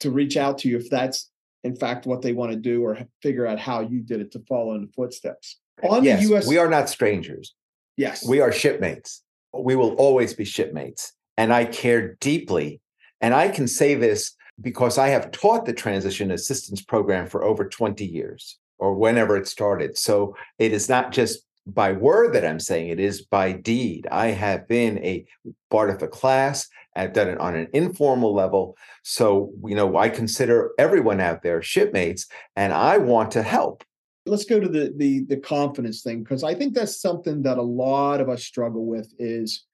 to 0.00 0.10
reach 0.10 0.36
out 0.36 0.58
to 0.58 0.68
you 0.68 0.76
if 0.76 0.90
that's 0.90 1.30
in 1.62 1.76
fact 1.76 2.04
what 2.04 2.20
they 2.20 2.32
want 2.32 2.50
to 2.50 2.58
do 2.58 2.84
or 2.84 2.98
figure 3.22 3.46
out 3.46 3.58
how 3.58 3.80
you 3.80 4.00
did 4.00 4.20
it 4.20 4.32
to 4.32 4.40
follow 4.40 4.74
in 4.74 4.82
the 4.82 4.92
footsteps. 4.92 5.60
On 5.82 6.04
yes, 6.04 6.26
the 6.26 6.34
US 6.34 6.46
we 6.46 6.58
are 6.58 6.68
not 6.68 6.88
strangers 6.88 7.54
Yes. 7.96 8.26
We 8.26 8.40
are 8.40 8.52
shipmates. 8.52 9.22
We 9.52 9.76
will 9.76 9.94
always 9.94 10.34
be 10.34 10.44
shipmates. 10.44 11.12
And 11.36 11.52
I 11.52 11.64
care 11.64 12.14
deeply. 12.20 12.80
And 13.20 13.34
I 13.34 13.48
can 13.48 13.66
say 13.68 13.94
this 13.94 14.36
because 14.60 14.98
I 14.98 15.08
have 15.08 15.30
taught 15.30 15.66
the 15.66 15.72
transition 15.72 16.30
assistance 16.30 16.82
program 16.82 17.26
for 17.26 17.44
over 17.44 17.68
20 17.68 18.04
years 18.04 18.58
or 18.78 18.94
whenever 18.94 19.36
it 19.36 19.48
started. 19.48 19.96
So 19.98 20.36
it 20.58 20.72
is 20.72 20.88
not 20.88 21.12
just 21.12 21.44
by 21.66 21.92
word 21.92 22.34
that 22.34 22.44
I'm 22.44 22.60
saying 22.60 22.88
it 22.88 23.00
is 23.00 23.22
by 23.22 23.52
deed. 23.52 24.06
I 24.10 24.28
have 24.28 24.68
been 24.68 24.98
a 24.98 25.24
part 25.70 25.90
of 25.90 25.98
the 25.98 26.08
class. 26.08 26.68
I've 26.94 27.12
done 27.12 27.28
it 27.28 27.38
on 27.38 27.56
an 27.56 27.68
informal 27.72 28.34
level. 28.34 28.76
So, 29.02 29.52
you 29.64 29.74
know, 29.74 29.96
I 29.96 30.08
consider 30.08 30.70
everyone 30.78 31.20
out 31.20 31.42
there 31.42 31.62
shipmates 31.62 32.26
and 32.54 32.72
I 32.72 32.98
want 32.98 33.32
to 33.32 33.42
help. 33.42 33.82
Let's 34.26 34.44
go 34.44 34.58
to 34.58 34.68
the 34.68 34.92
the 34.96 35.24
the 35.24 35.36
confidence 35.36 36.02
thing 36.02 36.22
because 36.22 36.44
I 36.44 36.54
think 36.54 36.74
that's 36.74 37.00
something 37.00 37.42
that 37.42 37.58
a 37.58 37.62
lot 37.62 38.20
of 38.20 38.28
us 38.28 38.44
struggle 38.44 38.86
with 38.86 39.12
is 39.18 39.66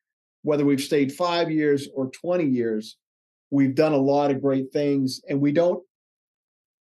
whether 0.43 0.65
we've 0.65 0.81
stayed 0.81 1.13
5 1.13 1.51
years 1.51 1.89
or 1.95 2.11
20 2.11 2.45
years, 2.45 2.97
we've 3.51 3.75
done 3.75 3.93
a 3.93 3.99
lot 3.99 4.31
of 4.31 4.41
great 4.41 4.73
things 4.73 5.21
and 5.29 5.41
we 5.41 5.53
don't 5.53 5.83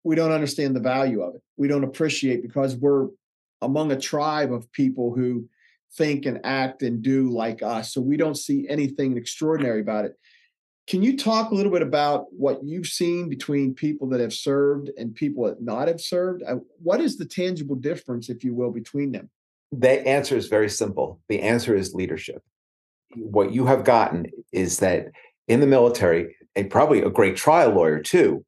we 0.03 0.15
don't 0.15 0.31
understand 0.31 0.75
the 0.75 0.79
value 0.79 1.21
of 1.21 1.35
it. 1.35 1.41
We 1.57 1.67
don't 1.67 1.83
appreciate 1.83 2.41
because 2.41 2.75
we're 2.75 3.09
among 3.61 3.91
a 3.91 3.99
tribe 3.99 4.53
of 4.53 4.71
people 4.71 5.13
who 5.13 5.47
think 5.95 6.25
and 6.25 6.39
act 6.43 6.83
and 6.83 7.01
do 7.01 7.29
like 7.29 7.61
us. 7.61 7.93
So 7.93 8.01
we 8.01 8.17
don't 8.17 8.37
see 8.37 8.67
anything 8.69 9.17
extraordinary 9.17 9.81
about 9.81 10.05
it. 10.05 10.13
Can 10.89 11.03
you 11.03 11.15
talk 11.15 11.51
a 11.51 11.55
little 11.55 11.71
bit 11.71 11.83
about 11.83 12.33
what 12.33 12.63
you've 12.63 12.87
seen 12.87 13.29
between 13.29 13.75
people 13.75 14.09
that 14.09 14.19
have 14.19 14.33
served 14.33 14.89
and 14.97 15.13
people 15.13 15.45
that 15.45 15.61
not 15.61 15.87
have 15.87 16.01
served? 16.01 16.41
Uh, 16.41 16.55
what 16.81 16.99
is 16.99 17.15
the 17.15 17.25
tangible 17.25 17.75
difference, 17.75 18.27
if 18.27 18.43
you 18.43 18.55
will, 18.55 18.71
between 18.71 19.11
them? 19.11 19.29
The 19.71 20.05
answer 20.07 20.35
is 20.35 20.47
very 20.47 20.67
simple. 20.67 21.19
The 21.29 21.43
answer 21.43 21.75
is 21.75 21.93
leadership. 21.93 22.41
What 23.15 23.53
you 23.53 23.67
have 23.67 23.83
gotten 23.83 24.25
is 24.51 24.79
that 24.79 25.11
in 25.47 25.59
the 25.59 25.67
military, 25.67 26.35
and 26.55 26.71
probably 26.71 27.03
a 27.03 27.11
great 27.11 27.37
trial 27.37 27.69
lawyer 27.69 27.99
too, 27.99 28.43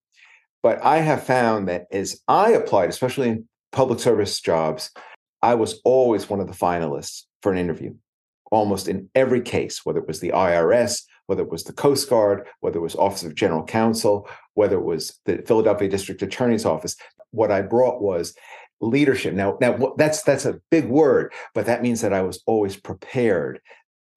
but 0.64 0.84
I 0.84 0.98
have 0.98 1.24
found 1.24 1.68
that 1.68 1.86
as 1.92 2.22
I 2.28 2.54
applied, 2.54 2.90
especially 2.90 3.30
in 3.30 3.48
public 3.72 4.00
service 4.00 4.42
jobs, 4.42 4.90
I 5.44 5.54
was 5.54 5.80
always 5.86 6.28
one 6.28 6.40
of 6.40 6.48
the 6.48 6.54
finalists 6.54 7.26
for 7.44 7.52
an 7.52 7.60
interview, 7.60 7.94
almost 8.52 8.88
in 8.88 9.10
every 9.14 9.42
case, 9.42 9.82
whether 9.86 10.00
it 10.00 10.08
was 10.08 10.22
the 10.22 10.30
IRS, 10.30 11.04
whether 11.28 11.44
it 11.44 11.52
was 11.52 11.64
the 11.64 11.74
Coast 11.74 12.10
Guard, 12.10 12.48
whether 12.60 12.78
it 12.78 12.82
was 12.82 12.96
Office 12.96 13.24
of 13.24 13.36
General 13.36 13.64
Counsel, 13.64 14.28
whether 14.54 14.78
it 14.78 14.84
was 14.84 15.20
the 15.26 15.38
Philadelphia 15.46 15.90
District 15.90 16.22
Attorney's 16.22 16.66
Office. 16.66 16.96
What 17.32 17.52
I 17.52 17.62
brought 17.62 18.02
was 18.02 18.36
leadership. 18.82 19.34
Now, 19.34 19.58
now 19.62 19.94
that's 19.98 20.24
that's 20.24 20.46
a 20.46 20.60
big 20.70 20.90
word, 20.90 21.34
but 21.54 21.66
that 21.68 21.82
means 21.82 22.02
that 22.02 22.14
I 22.14 22.22
was 22.22 22.42
always 22.46 22.76
prepared. 22.76 23.62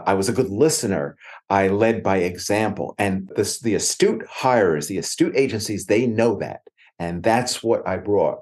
I 0.05 0.15
was 0.15 0.29
a 0.29 0.33
good 0.33 0.51
listener. 0.51 1.17
I 1.49 1.69
led 1.69 2.03
by 2.03 2.19
example. 2.19 2.95
And 2.99 3.29
the, 3.37 3.59
the 3.63 3.75
astute 3.75 4.25
hires, 4.29 4.89
the 4.89 4.99
astute 4.99 5.37
agencies, 5.37 5.87
they 5.87 6.07
know 6.07 6.37
that. 6.39 6.63
And 6.99 7.23
that's 7.23 7.63
what 7.63 7.87
I 7.87 7.99
brought. 7.99 8.41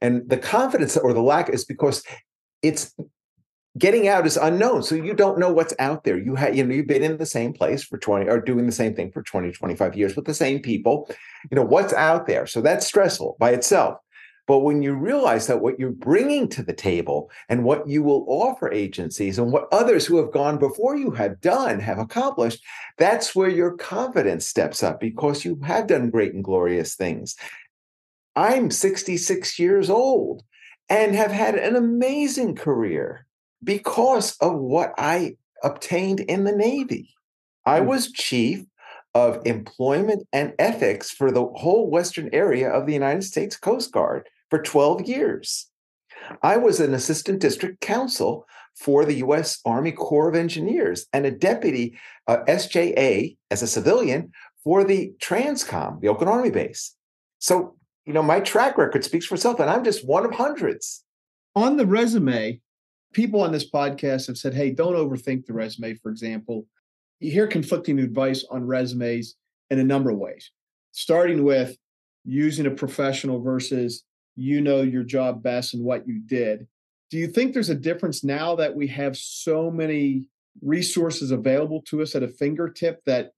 And 0.00 0.28
the 0.28 0.38
confidence 0.38 0.96
or 0.96 1.12
the 1.12 1.22
lack 1.22 1.48
is 1.50 1.64
because 1.64 2.02
it's 2.62 2.94
getting 3.76 4.08
out 4.08 4.26
is 4.26 4.36
unknown. 4.36 4.82
So 4.82 4.94
you 4.94 5.14
don't 5.14 5.38
know 5.38 5.52
what's 5.52 5.74
out 5.78 6.04
there. 6.04 6.18
You 6.18 6.34
have, 6.36 6.56
you 6.56 6.64
know, 6.64 6.74
you've 6.74 6.86
been 6.86 7.02
in 7.02 7.18
the 7.18 7.26
same 7.26 7.52
place 7.52 7.84
for 7.84 7.98
20 7.98 8.28
or 8.28 8.40
doing 8.40 8.66
the 8.66 8.72
same 8.72 8.94
thing 8.94 9.12
for 9.12 9.22
20, 9.22 9.52
25 9.52 9.96
years 9.96 10.16
with 10.16 10.24
the 10.24 10.34
same 10.34 10.60
people. 10.60 11.08
You 11.50 11.56
know, 11.56 11.64
what's 11.64 11.92
out 11.92 12.26
there. 12.26 12.46
So 12.46 12.60
that's 12.60 12.86
stressful 12.86 13.36
by 13.38 13.50
itself. 13.50 13.98
But 14.48 14.60
when 14.60 14.80
you 14.80 14.94
realize 14.94 15.46
that 15.46 15.60
what 15.60 15.78
you're 15.78 15.90
bringing 15.90 16.48
to 16.48 16.62
the 16.62 16.72
table 16.72 17.30
and 17.50 17.64
what 17.64 17.86
you 17.86 18.02
will 18.02 18.24
offer 18.28 18.72
agencies 18.72 19.38
and 19.38 19.52
what 19.52 19.68
others 19.70 20.06
who 20.06 20.16
have 20.16 20.32
gone 20.32 20.56
before 20.56 20.96
you 20.96 21.10
have 21.10 21.38
done, 21.42 21.78
have 21.80 21.98
accomplished, 21.98 22.64
that's 22.96 23.36
where 23.36 23.50
your 23.50 23.76
confidence 23.76 24.46
steps 24.46 24.82
up 24.82 25.00
because 25.00 25.44
you 25.44 25.60
have 25.64 25.86
done 25.86 26.08
great 26.08 26.32
and 26.32 26.42
glorious 26.42 26.94
things. 26.94 27.36
I'm 28.34 28.70
66 28.70 29.58
years 29.58 29.90
old 29.90 30.42
and 30.88 31.14
have 31.14 31.32
had 31.32 31.56
an 31.56 31.76
amazing 31.76 32.54
career 32.54 33.26
because 33.62 34.36
of 34.40 34.54
what 34.54 34.92
I 34.98 35.36
obtained 35.62 36.20
in 36.20 36.44
the 36.44 36.52
Navy. 36.52 37.14
I 37.66 37.80
hmm. 37.80 37.86
was 37.86 38.12
chief 38.12 38.64
of 39.14 39.40
employment 39.46 40.26
and 40.32 40.54
ethics 40.58 41.10
for 41.10 41.30
the 41.30 41.44
whole 41.44 41.90
Western 41.90 42.30
area 42.32 42.70
of 42.70 42.86
the 42.86 42.92
United 42.92 43.24
States 43.24 43.56
Coast 43.56 43.90
Guard 43.92 44.28
for 44.50 44.62
12 44.62 45.08
years. 45.08 45.68
I 46.42 46.56
was 46.56 46.78
an 46.78 46.94
assistant 46.94 47.40
district 47.40 47.80
counsel 47.80 48.46
for 48.76 49.04
the 49.04 49.14
U.S. 49.14 49.60
Army 49.64 49.92
Corps 49.92 50.28
of 50.28 50.36
Engineers 50.36 51.06
and 51.12 51.26
a 51.26 51.30
deputy 51.30 51.98
uh, 52.28 52.38
SJA 52.46 53.36
as 53.50 53.62
a 53.62 53.66
civilian 53.66 54.30
for 54.62 54.84
the 54.84 55.12
Transcom, 55.18 56.00
the 56.00 56.08
Oakland 56.08 56.30
Army 56.30 56.50
base. 56.50 56.94
So 57.38 57.78
you 58.08 58.14
know, 58.14 58.22
my 58.22 58.40
track 58.40 58.78
record 58.78 59.04
speaks 59.04 59.26
for 59.26 59.34
itself, 59.34 59.60
and 59.60 59.68
I'm 59.68 59.84
just 59.84 60.06
one 60.06 60.24
of 60.24 60.32
hundreds. 60.32 61.04
On 61.54 61.76
the 61.76 61.84
resume, 61.84 62.58
people 63.12 63.40
on 63.42 63.52
this 63.52 63.70
podcast 63.70 64.26
have 64.26 64.38
said, 64.38 64.54
hey, 64.54 64.70
don't 64.70 64.94
overthink 64.94 65.46
the 65.46 65.52
resume, 65.52 65.94
for 65.94 66.10
example. 66.10 66.66
You 67.20 67.30
hear 67.30 67.46
conflicting 67.46 67.98
advice 67.98 68.44
on 68.50 68.66
resumes 68.66 69.36
in 69.70 69.78
a 69.78 69.84
number 69.84 70.10
of 70.10 70.18
ways, 70.18 70.50
starting 70.92 71.44
with 71.44 71.76
using 72.24 72.66
a 72.66 72.70
professional 72.70 73.40
versus 73.40 74.04
you 74.36 74.60
know 74.60 74.82
your 74.82 75.02
job 75.02 75.42
best 75.42 75.74
and 75.74 75.84
what 75.84 76.06
you 76.06 76.20
did. 76.20 76.66
Do 77.10 77.18
you 77.18 77.26
think 77.26 77.52
there's 77.52 77.70
a 77.70 77.74
difference 77.74 78.22
now 78.22 78.54
that 78.56 78.74
we 78.74 78.86
have 78.88 79.16
so 79.16 79.70
many 79.70 80.24
resources 80.62 81.30
available 81.30 81.82
to 81.82 82.02
us 82.02 82.14
at 82.14 82.22
a 82.22 82.28
fingertip 82.28 83.00
that 83.06 83.32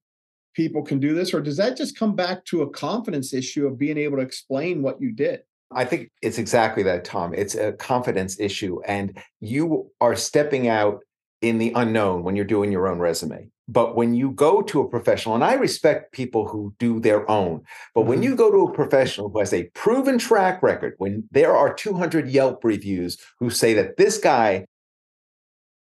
people 0.54 0.82
can 0.82 0.98
do 0.98 1.14
this 1.14 1.32
or 1.32 1.40
does 1.40 1.56
that 1.56 1.76
just 1.76 1.96
come 1.96 2.16
back 2.16 2.44
to 2.44 2.62
a 2.62 2.70
confidence 2.70 3.32
issue 3.32 3.66
of 3.66 3.78
being 3.78 3.96
able 3.96 4.16
to 4.16 4.22
explain 4.22 4.82
what 4.82 5.00
you 5.00 5.12
did 5.12 5.42
I 5.72 5.84
think 5.84 6.10
it's 6.20 6.38
exactly 6.38 6.82
that, 6.84 7.04
Tom. 7.04 7.32
It's 7.34 7.54
a 7.54 7.72
confidence 7.72 8.40
issue, 8.40 8.80
and 8.86 9.16
you 9.40 9.90
are 10.00 10.16
stepping 10.16 10.68
out 10.68 11.00
in 11.42 11.58
the 11.58 11.72
unknown 11.74 12.22
when 12.22 12.36
you're 12.36 12.44
doing 12.44 12.72
your 12.72 12.88
own 12.88 12.98
resume. 12.98 13.48
But 13.68 13.94
when 13.94 14.14
you 14.14 14.32
go 14.32 14.62
to 14.62 14.80
a 14.80 14.88
professional, 14.88 15.36
and 15.36 15.44
I 15.44 15.54
respect 15.54 16.12
people 16.12 16.48
who 16.48 16.74
do 16.80 16.98
their 16.98 17.30
own, 17.30 17.62
but 17.94 18.02
when 18.02 18.18
mm-hmm. 18.18 18.30
you 18.30 18.36
go 18.36 18.50
to 18.50 18.66
a 18.66 18.74
professional 18.74 19.30
who 19.30 19.38
has 19.38 19.52
a 19.52 19.70
proven 19.74 20.18
track 20.18 20.60
record, 20.62 20.94
when 20.98 21.28
there 21.30 21.56
are 21.56 21.72
200 21.72 22.28
Yelp 22.28 22.64
reviews 22.64 23.16
who 23.38 23.48
say 23.48 23.74
that 23.74 23.96
this 23.96 24.18
guy 24.18 24.66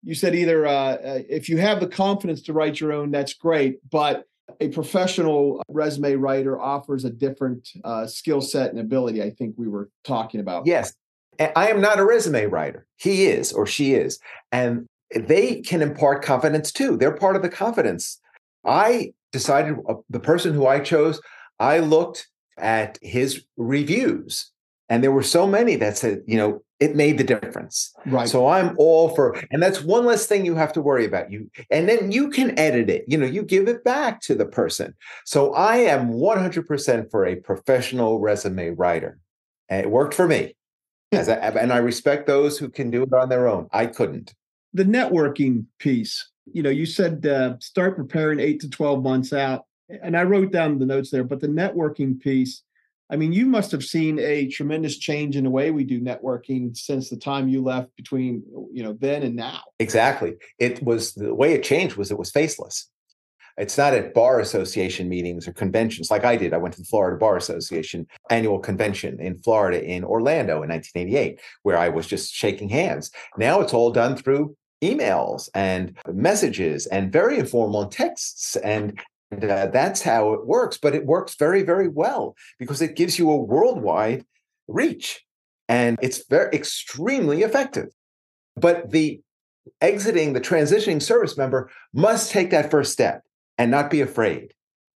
you 0.06 0.14
said 0.14 0.34
either 0.34 0.66
uh, 0.66 0.70
uh 0.70 1.18
if 1.28 1.48
you 1.48 1.56
have 1.56 1.80
the 1.80 1.86
confidence 1.86 2.42
to 2.42 2.52
write 2.52 2.78
your 2.78 2.92
own, 2.92 3.10
that's 3.10 3.32
great. 3.32 3.78
But 3.90 4.24
a 4.60 4.68
professional 4.68 5.62
resume 5.68 6.14
writer 6.14 6.60
offers 6.60 7.04
a 7.04 7.10
different 7.10 7.68
uh, 7.84 8.06
skill 8.06 8.40
set 8.40 8.70
and 8.70 8.78
ability. 8.78 9.22
I 9.22 9.30
think 9.30 9.54
we 9.56 9.68
were 9.68 9.90
talking 10.04 10.40
about. 10.40 10.66
Yes, 10.66 10.94
I 11.38 11.68
am 11.68 11.80
not 11.80 11.98
a 11.98 12.04
resume 12.04 12.46
writer. 12.46 12.86
He 12.96 13.26
is 13.26 13.52
or 13.52 13.66
she 13.66 13.94
is, 13.94 14.18
and 14.52 14.86
they 15.14 15.60
can 15.62 15.82
impart 15.82 16.22
confidence 16.22 16.72
too. 16.72 16.96
They're 16.96 17.16
part 17.16 17.36
of 17.36 17.42
the 17.42 17.48
confidence. 17.48 18.20
I 18.64 19.12
decided 19.32 19.76
uh, 19.88 19.94
the 20.10 20.20
person 20.20 20.54
who 20.54 20.66
I 20.66 20.80
chose. 20.80 21.20
I 21.58 21.78
looked 21.78 22.28
at 22.58 22.98
his 23.02 23.44
reviews, 23.56 24.50
and 24.88 25.02
there 25.02 25.12
were 25.12 25.22
so 25.22 25.46
many 25.46 25.76
that 25.76 25.96
said, 25.96 26.22
you 26.26 26.36
know, 26.36 26.62
it 26.78 26.94
made 26.94 27.16
the 27.16 27.24
difference. 27.24 27.92
Right. 28.04 28.28
So 28.28 28.48
I'm 28.48 28.74
all 28.78 29.14
for, 29.14 29.40
and 29.50 29.62
that's 29.62 29.80
one 29.80 30.04
less 30.04 30.26
thing 30.26 30.44
you 30.44 30.54
have 30.56 30.72
to 30.74 30.82
worry 30.82 31.06
about. 31.06 31.30
You 31.30 31.50
and 31.70 31.88
then 31.88 32.12
you 32.12 32.28
can 32.28 32.58
edit 32.58 32.90
it. 32.90 33.04
You 33.08 33.16
know, 33.16 33.26
you 33.26 33.42
give 33.42 33.68
it 33.68 33.84
back 33.84 34.20
to 34.22 34.34
the 34.34 34.44
person. 34.44 34.94
So 35.24 35.54
I 35.54 35.76
am 35.76 36.10
100% 36.10 37.10
for 37.10 37.24
a 37.24 37.36
professional 37.36 38.20
resume 38.20 38.70
writer. 38.70 39.18
And 39.68 39.86
it 39.86 39.90
worked 39.90 40.14
for 40.14 40.28
me. 40.28 40.54
I, 41.12 41.18
and 41.18 41.72
I 41.72 41.78
respect 41.78 42.26
those 42.26 42.58
who 42.58 42.68
can 42.68 42.90
do 42.90 43.04
it 43.04 43.12
on 43.12 43.28
their 43.28 43.48
own. 43.48 43.68
I 43.72 43.86
couldn't. 43.86 44.34
The 44.74 44.84
networking 44.84 45.66
piece. 45.78 46.28
You 46.52 46.62
know, 46.62 46.70
you 46.70 46.84
said 46.84 47.24
uh, 47.24 47.54
start 47.60 47.96
preparing 47.96 48.40
eight 48.40 48.60
to 48.60 48.68
12 48.68 49.02
months 49.02 49.32
out. 49.32 49.64
And 50.02 50.16
I 50.16 50.24
wrote 50.24 50.50
down 50.50 50.78
the 50.78 50.86
notes 50.86 51.10
there, 51.10 51.24
but 51.24 51.40
the 51.40 51.46
networking 51.46 52.20
piece 52.20 52.63
I 53.10 53.16
mean, 53.16 53.32
you 53.32 53.46
must 53.46 53.70
have 53.72 53.84
seen 53.84 54.18
a 54.18 54.48
tremendous 54.48 54.96
change 54.96 55.36
in 55.36 55.44
the 55.44 55.50
way 55.50 55.70
we 55.70 55.84
do 55.84 56.00
networking 56.00 56.76
since 56.76 57.10
the 57.10 57.16
time 57.16 57.48
you 57.48 57.62
left 57.62 57.94
between, 57.96 58.42
you 58.72 58.82
know, 58.82 58.96
then 58.98 59.22
and 59.22 59.36
now. 59.36 59.60
Exactly. 59.78 60.34
It 60.58 60.82
was 60.82 61.12
the 61.14 61.34
way 61.34 61.52
it 61.52 61.62
changed 61.62 61.96
was 61.96 62.10
it 62.10 62.18
was 62.18 62.30
faceless. 62.30 62.88
It's 63.56 63.78
not 63.78 63.94
at 63.94 64.14
bar 64.14 64.40
association 64.40 65.08
meetings 65.08 65.46
or 65.46 65.52
conventions 65.52 66.10
like 66.10 66.24
I 66.24 66.36
did. 66.36 66.52
I 66.52 66.56
went 66.56 66.74
to 66.74 66.80
the 66.80 66.86
Florida 66.86 67.16
Bar 67.16 67.36
Association 67.36 68.06
annual 68.30 68.58
convention 68.58 69.20
in 69.20 69.38
Florida 69.38 69.82
in 69.84 70.02
Orlando 70.02 70.62
in 70.62 70.70
1988, 70.70 71.40
where 71.62 71.78
I 71.78 71.88
was 71.88 72.06
just 72.06 72.34
shaking 72.34 72.68
hands. 72.68 73.12
Now 73.38 73.60
it's 73.60 73.72
all 73.72 73.92
done 73.92 74.16
through 74.16 74.56
emails 74.82 75.48
and 75.54 75.96
messages 76.12 76.86
and 76.86 77.12
very 77.12 77.38
informal 77.38 77.86
texts 77.86 78.56
and 78.56 79.00
and 79.30 79.44
uh, 79.44 79.66
that's 79.66 80.02
how 80.02 80.32
it 80.32 80.46
works. 80.46 80.78
But 80.78 80.94
it 80.94 81.06
works 81.06 81.34
very, 81.36 81.62
very 81.62 81.88
well 81.88 82.36
because 82.58 82.82
it 82.82 82.96
gives 82.96 83.18
you 83.18 83.30
a 83.30 83.36
worldwide 83.36 84.24
reach 84.68 85.24
and 85.68 85.98
it's 86.02 86.26
very 86.28 86.54
extremely 86.54 87.42
effective. 87.42 87.88
But 88.56 88.90
the 88.90 89.20
exiting, 89.80 90.32
the 90.32 90.40
transitioning 90.40 91.02
service 91.02 91.36
member 91.36 91.70
must 91.92 92.30
take 92.30 92.50
that 92.50 92.70
first 92.70 92.92
step 92.92 93.22
and 93.58 93.70
not 93.70 93.90
be 93.90 94.00
afraid. 94.00 94.52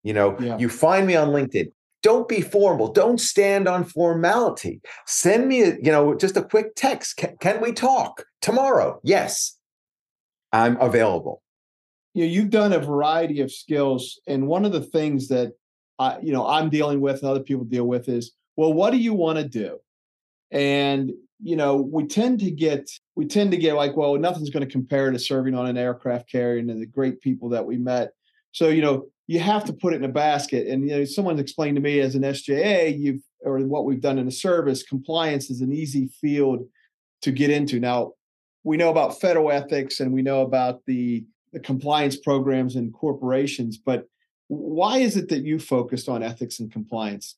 You 0.02 0.12
know, 0.12 0.36
yeah. 0.38 0.58
you 0.58 0.68
find 0.68 1.06
me 1.06 1.16
on 1.16 1.28
LinkedIn. 1.28 1.70
don't 2.02 2.28
be 2.28 2.42
formal. 2.42 2.92
Don't 2.92 3.18
stand 3.18 3.66
on 3.66 3.84
formality. 3.84 4.80
Send 5.06 5.48
me, 5.48 5.62
a, 5.62 5.76
you 5.76 5.90
know, 5.90 6.14
just 6.14 6.36
a 6.36 6.42
quick 6.42 6.74
text. 6.76 7.16
Can, 7.16 7.36
can 7.40 7.60
we 7.62 7.72
talk 7.72 8.24
tomorrow? 8.42 9.00
Yes, 9.02 9.56
I'm 10.52 10.76
available. 10.80 11.42
You 12.14 12.24
know, 12.24 12.30
you've 12.30 12.50
done 12.50 12.72
a 12.72 12.78
variety 12.78 13.40
of 13.40 13.52
skills, 13.52 14.20
and 14.26 14.46
one 14.46 14.64
of 14.64 14.72
the 14.72 14.80
things 14.80 15.28
that 15.28 15.52
I, 15.98 16.18
you 16.20 16.32
know, 16.32 16.46
I'm 16.46 16.70
dealing 16.70 17.00
with 17.00 17.20
and 17.20 17.30
other 17.30 17.42
people 17.42 17.64
deal 17.64 17.84
with 17.84 18.08
is, 18.08 18.32
well, 18.56 18.72
what 18.72 18.90
do 18.90 18.96
you 18.96 19.14
want 19.14 19.38
to 19.38 19.48
do? 19.48 19.78
And 20.50 21.12
you 21.42 21.56
know, 21.56 21.76
we 21.76 22.06
tend 22.06 22.40
to 22.40 22.50
get 22.50 22.88
we 23.16 23.26
tend 23.26 23.50
to 23.50 23.56
get 23.56 23.74
like, 23.74 23.96
well, 23.96 24.16
nothing's 24.16 24.50
going 24.50 24.64
to 24.64 24.70
compare 24.70 25.10
to 25.10 25.18
serving 25.18 25.54
on 25.54 25.66
an 25.66 25.76
aircraft 25.76 26.30
carrier 26.30 26.58
and 26.58 26.70
the 26.70 26.86
great 26.86 27.20
people 27.20 27.50
that 27.50 27.66
we 27.66 27.76
met. 27.76 28.12
So, 28.52 28.68
you 28.68 28.80
know, 28.80 29.06
you 29.26 29.40
have 29.40 29.64
to 29.64 29.72
put 29.72 29.94
it 29.94 29.96
in 29.96 30.04
a 30.04 30.12
basket. 30.12 30.68
And 30.68 30.88
you 30.88 30.96
know, 30.96 31.04
someone 31.04 31.38
explained 31.38 31.76
to 31.76 31.82
me 31.82 32.00
as 32.00 32.14
an 32.14 32.22
SJA, 32.22 32.98
you've 32.98 33.20
or 33.44 33.58
what 33.60 33.84
we've 33.84 34.00
done 34.00 34.18
in 34.18 34.26
the 34.26 34.32
service, 34.32 34.82
compliance 34.82 35.50
is 35.50 35.60
an 35.60 35.72
easy 35.72 36.08
field 36.20 36.66
to 37.22 37.30
get 37.30 37.50
into. 37.50 37.78
Now, 37.78 38.12
we 38.62 38.76
know 38.76 38.90
about 38.90 39.20
federal 39.20 39.50
ethics 39.50 40.00
and 40.00 40.12
we 40.12 40.22
know 40.22 40.40
about 40.40 40.80
the, 40.86 41.24
the 41.26 41.33
compliance 41.60 42.16
programs 42.16 42.76
in 42.76 42.92
corporations, 42.92 43.78
but 43.78 44.06
why 44.48 44.98
is 44.98 45.16
it 45.16 45.28
that 45.28 45.44
you 45.44 45.58
focused 45.58 46.08
on 46.08 46.22
ethics 46.22 46.60
and 46.60 46.70
compliance? 46.70 47.36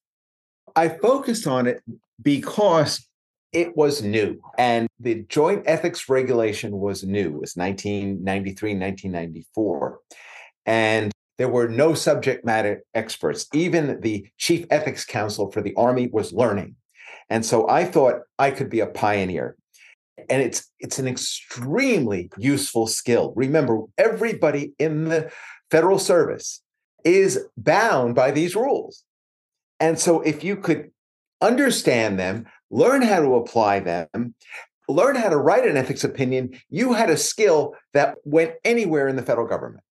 I 0.75 0.89
focused 0.89 1.47
on 1.47 1.67
it 1.67 1.83
because 2.23 3.07
it 3.53 3.77
was 3.77 4.03
new 4.03 4.41
and 4.59 4.89
the 4.99 5.25
joint 5.29 5.63
ethics 5.67 6.09
regulation 6.09 6.77
was 6.77 7.05
new 7.05 7.29
it 7.29 7.41
was 7.41 7.55
1993 7.55 8.71
1994 8.73 10.01
and 10.67 11.13
there 11.39 11.49
were 11.49 11.69
no 11.69 11.95
subject 11.95 12.45
matter 12.45 12.83
experts. 12.95 13.47
Even 13.53 14.01
the 14.01 14.29
chief 14.39 14.67
ethics 14.71 15.05
counsel 15.05 15.51
for 15.51 15.61
the 15.61 15.75
Army 15.77 16.09
was 16.09 16.33
learning. 16.33 16.77
And 17.29 17.45
so 17.45 17.69
I 17.69 17.85
thought 17.85 18.23
I 18.39 18.51
could 18.51 18.71
be 18.71 18.81
a 18.81 18.87
pioneer. 18.87 19.57
And 20.31 20.43
it's 20.43 20.71
it's 20.79 20.99
an 20.99 21.07
extremely 21.07 22.31
useful 22.39 22.87
skill. 22.87 23.33
Remember, 23.37 23.83
everybody 23.99 24.73
in 24.79 25.05
the 25.05 25.31
federal 25.71 25.99
service 25.99 26.63
is 27.05 27.47
bound 27.57 28.15
by 28.15 28.31
these 28.31 28.57
rules. 28.57 29.05
And 29.79 29.99
so 29.99 30.23
if 30.23 30.43
you 30.43 30.57
could 30.57 30.91
understand 31.41 32.19
them, 32.19 32.47
learn 32.71 33.03
how 33.03 33.21
to 33.21 33.35
apply 33.35 33.81
them, 33.81 34.35
learn 34.89 35.17
how 35.17 35.29
to 35.29 35.37
write 35.37 35.67
an 35.67 35.77
ethics 35.77 36.05
opinion, 36.05 36.59
you 36.71 36.95
had 36.95 37.11
a 37.11 37.17
skill 37.17 37.75
that 37.93 38.17
went 38.25 38.55
anywhere 38.65 39.09
in 39.09 39.17
the 39.17 39.23
federal 39.23 39.47
government. 39.47 39.85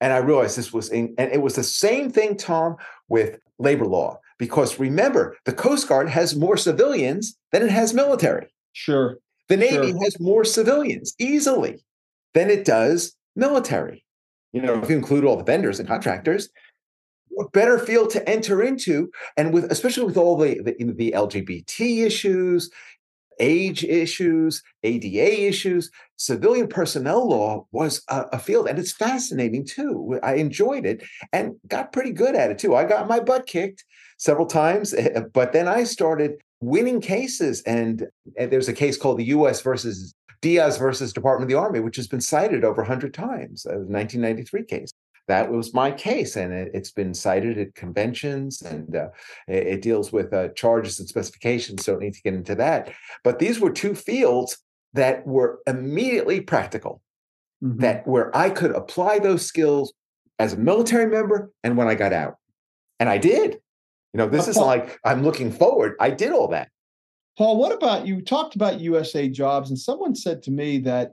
And 0.00 0.12
I 0.12 0.18
realized 0.18 0.56
this 0.56 0.72
was, 0.72 0.90
in, 0.90 1.14
and 1.18 1.32
it 1.32 1.42
was 1.42 1.56
the 1.56 1.64
same 1.64 2.10
thing, 2.10 2.36
Tom, 2.36 2.76
with 3.08 3.38
labor 3.58 3.86
law. 3.86 4.20
Because 4.38 4.78
remember, 4.78 5.36
the 5.46 5.52
Coast 5.52 5.88
Guard 5.88 6.10
has 6.10 6.36
more 6.36 6.56
civilians 6.56 7.36
than 7.52 7.62
it 7.62 7.70
has 7.70 7.94
military. 7.94 8.48
Sure. 8.72 9.16
The 9.48 9.56
Navy 9.56 9.90
sure. 9.90 10.02
has 10.02 10.20
more 10.20 10.44
civilians 10.44 11.14
easily 11.18 11.84
than 12.34 12.50
it 12.50 12.64
does 12.64 13.16
military. 13.34 14.04
You 14.52 14.62
know, 14.62 14.82
if 14.82 14.90
you 14.90 14.96
include 14.96 15.24
all 15.24 15.36
the 15.36 15.44
vendors 15.44 15.78
and 15.78 15.88
contractors, 15.88 16.48
what 17.28 17.52
better 17.52 17.78
field 17.78 18.10
to 18.10 18.28
enter 18.28 18.62
into? 18.62 19.10
And 19.36 19.52
with 19.52 19.70
especially 19.70 20.04
with 20.04 20.16
all 20.16 20.36
the 20.36 20.60
the, 20.62 20.92
the 20.92 21.12
LGBT 21.14 22.06
issues, 22.06 22.70
age 23.38 23.84
issues, 23.84 24.62
ADA 24.82 25.46
issues. 25.46 25.90
Civilian 26.16 26.68
personnel 26.68 27.28
law 27.28 27.66
was 27.72 28.02
a, 28.08 28.22
a, 28.32 28.38
field, 28.38 28.68
and 28.68 28.78
it's 28.78 28.92
fascinating 28.92 29.64
too. 29.64 30.18
I 30.22 30.34
enjoyed 30.34 30.86
it 30.86 31.02
and 31.32 31.56
got 31.68 31.92
pretty 31.92 32.12
good 32.12 32.34
at 32.34 32.50
it 32.50 32.58
too. 32.58 32.74
I 32.74 32.84
got 32.84 33.08
my 33.08 33.20
butt 33.20 33.46
kicked 33.46 33.84
several 34.18 34.46
times, 34.46 34.94
but 35.32 35.52
then 35.52 35.68
I 35.68 35.84
started 35.84 36.40
winning 36.60 37.00
cases. 37.00 37.62
And, 37.62 38.06
and 38.38 38.50
there's 38.50 38.68
a 38.68 38.72
case 38.72 38.96
called 38.96 39.18
the 39.18 39.26
U.S. 39.26 39.60
versus 39.60 40.14
Diaz 40.42 40.76
versus 40.78 41.12
Department 41.12 41.50
of 41.50 41.54
the 41.54 41.60
Army, 41.60 41.80
which 41.80 41.96
has 41.96 42.06
been 42.06 42.20
cited 42.20 42.64
over 42.64 42.82
100 42.82 43.14
times, 43.14 43.64
a 43.66 43.78
1993 43.78 44.64
case 44.64 44.92
that 45.28 45.50
was 45.50 45.74
my 45.74 45.90
case, 45.90 46.36
and 46.36 46.52
it, 46.52 46.74
has 46.74 46.92
been 46.92 47.12
cited 47.12 47.58
at 47.58 47.74
conventions, 47.74 48.62
and 48.62 48.94
uh, 48.94 49.08
it, 49.48 49.66
it, 49.66 49.82
deals 49.82 50.12
with 50.12 50.32
uh, 50.32 50.48
charges 50.48 51.00
and 51.00 51.08
specifications. 51.08 51.84
So, 51.84 51.92
Don't 51.92 52.02
need 52.02 52.14
to 52.14 52.22
get 52.22 52.34
into 52.34 52.54
that, 52.56 52.92
but 53.24 53.38
these 53.38 53.58
were 53.58 53.70
two 53.70 53.94
fields 53.94 54.58
that 54.92 55.26
were 55.26 55.60
immediately 55.66 56.40
practical, 56.40 57.02
mm-hmm. 57.62 57.80
that 57.80 58.06
where 58.06 58.34
I 58.36 58.50
could 58.50 58.70
apply 58.70 59.18
those 59.18 59.44
skills 59.44 59.92
as 60.38 60.52
a 60.52 60.58
military 60.58 61.06
member 61.06 61.50
and 61.64 61.76
when 61.76 61.88
I 61.88 61.94
got 61.94 62.12
out, 62.12 62.36
and 63.00 63.08
I 63.08 63.18
did. 63.18 63.58
You 64.16 64.22
know, 64.22 64.30
this 64.30 64.48
isn't 64.48 64.64
like 64.64 64.98
I'm 65.04 65.22
looking 65.22 65.52
forward. 65.52 65.94
I 66.00 66.08
did 66.08 66.32
all 66.32 66.48
that. 66.48 66.70
Paul, 67.36 67.58
what 67.58 67.72
about 67.72 68.06
you? 68.06 68.22
Talked 68.22 68.56
about 68.56 68.80
USA 68.80 69.28
jobs, 69.28 69.68
and 69.68 69.78
someone 69.78 70.14
said 70.14 70.42
to 70.44 70.50
me 70.50 70.78
that 70.78 71.12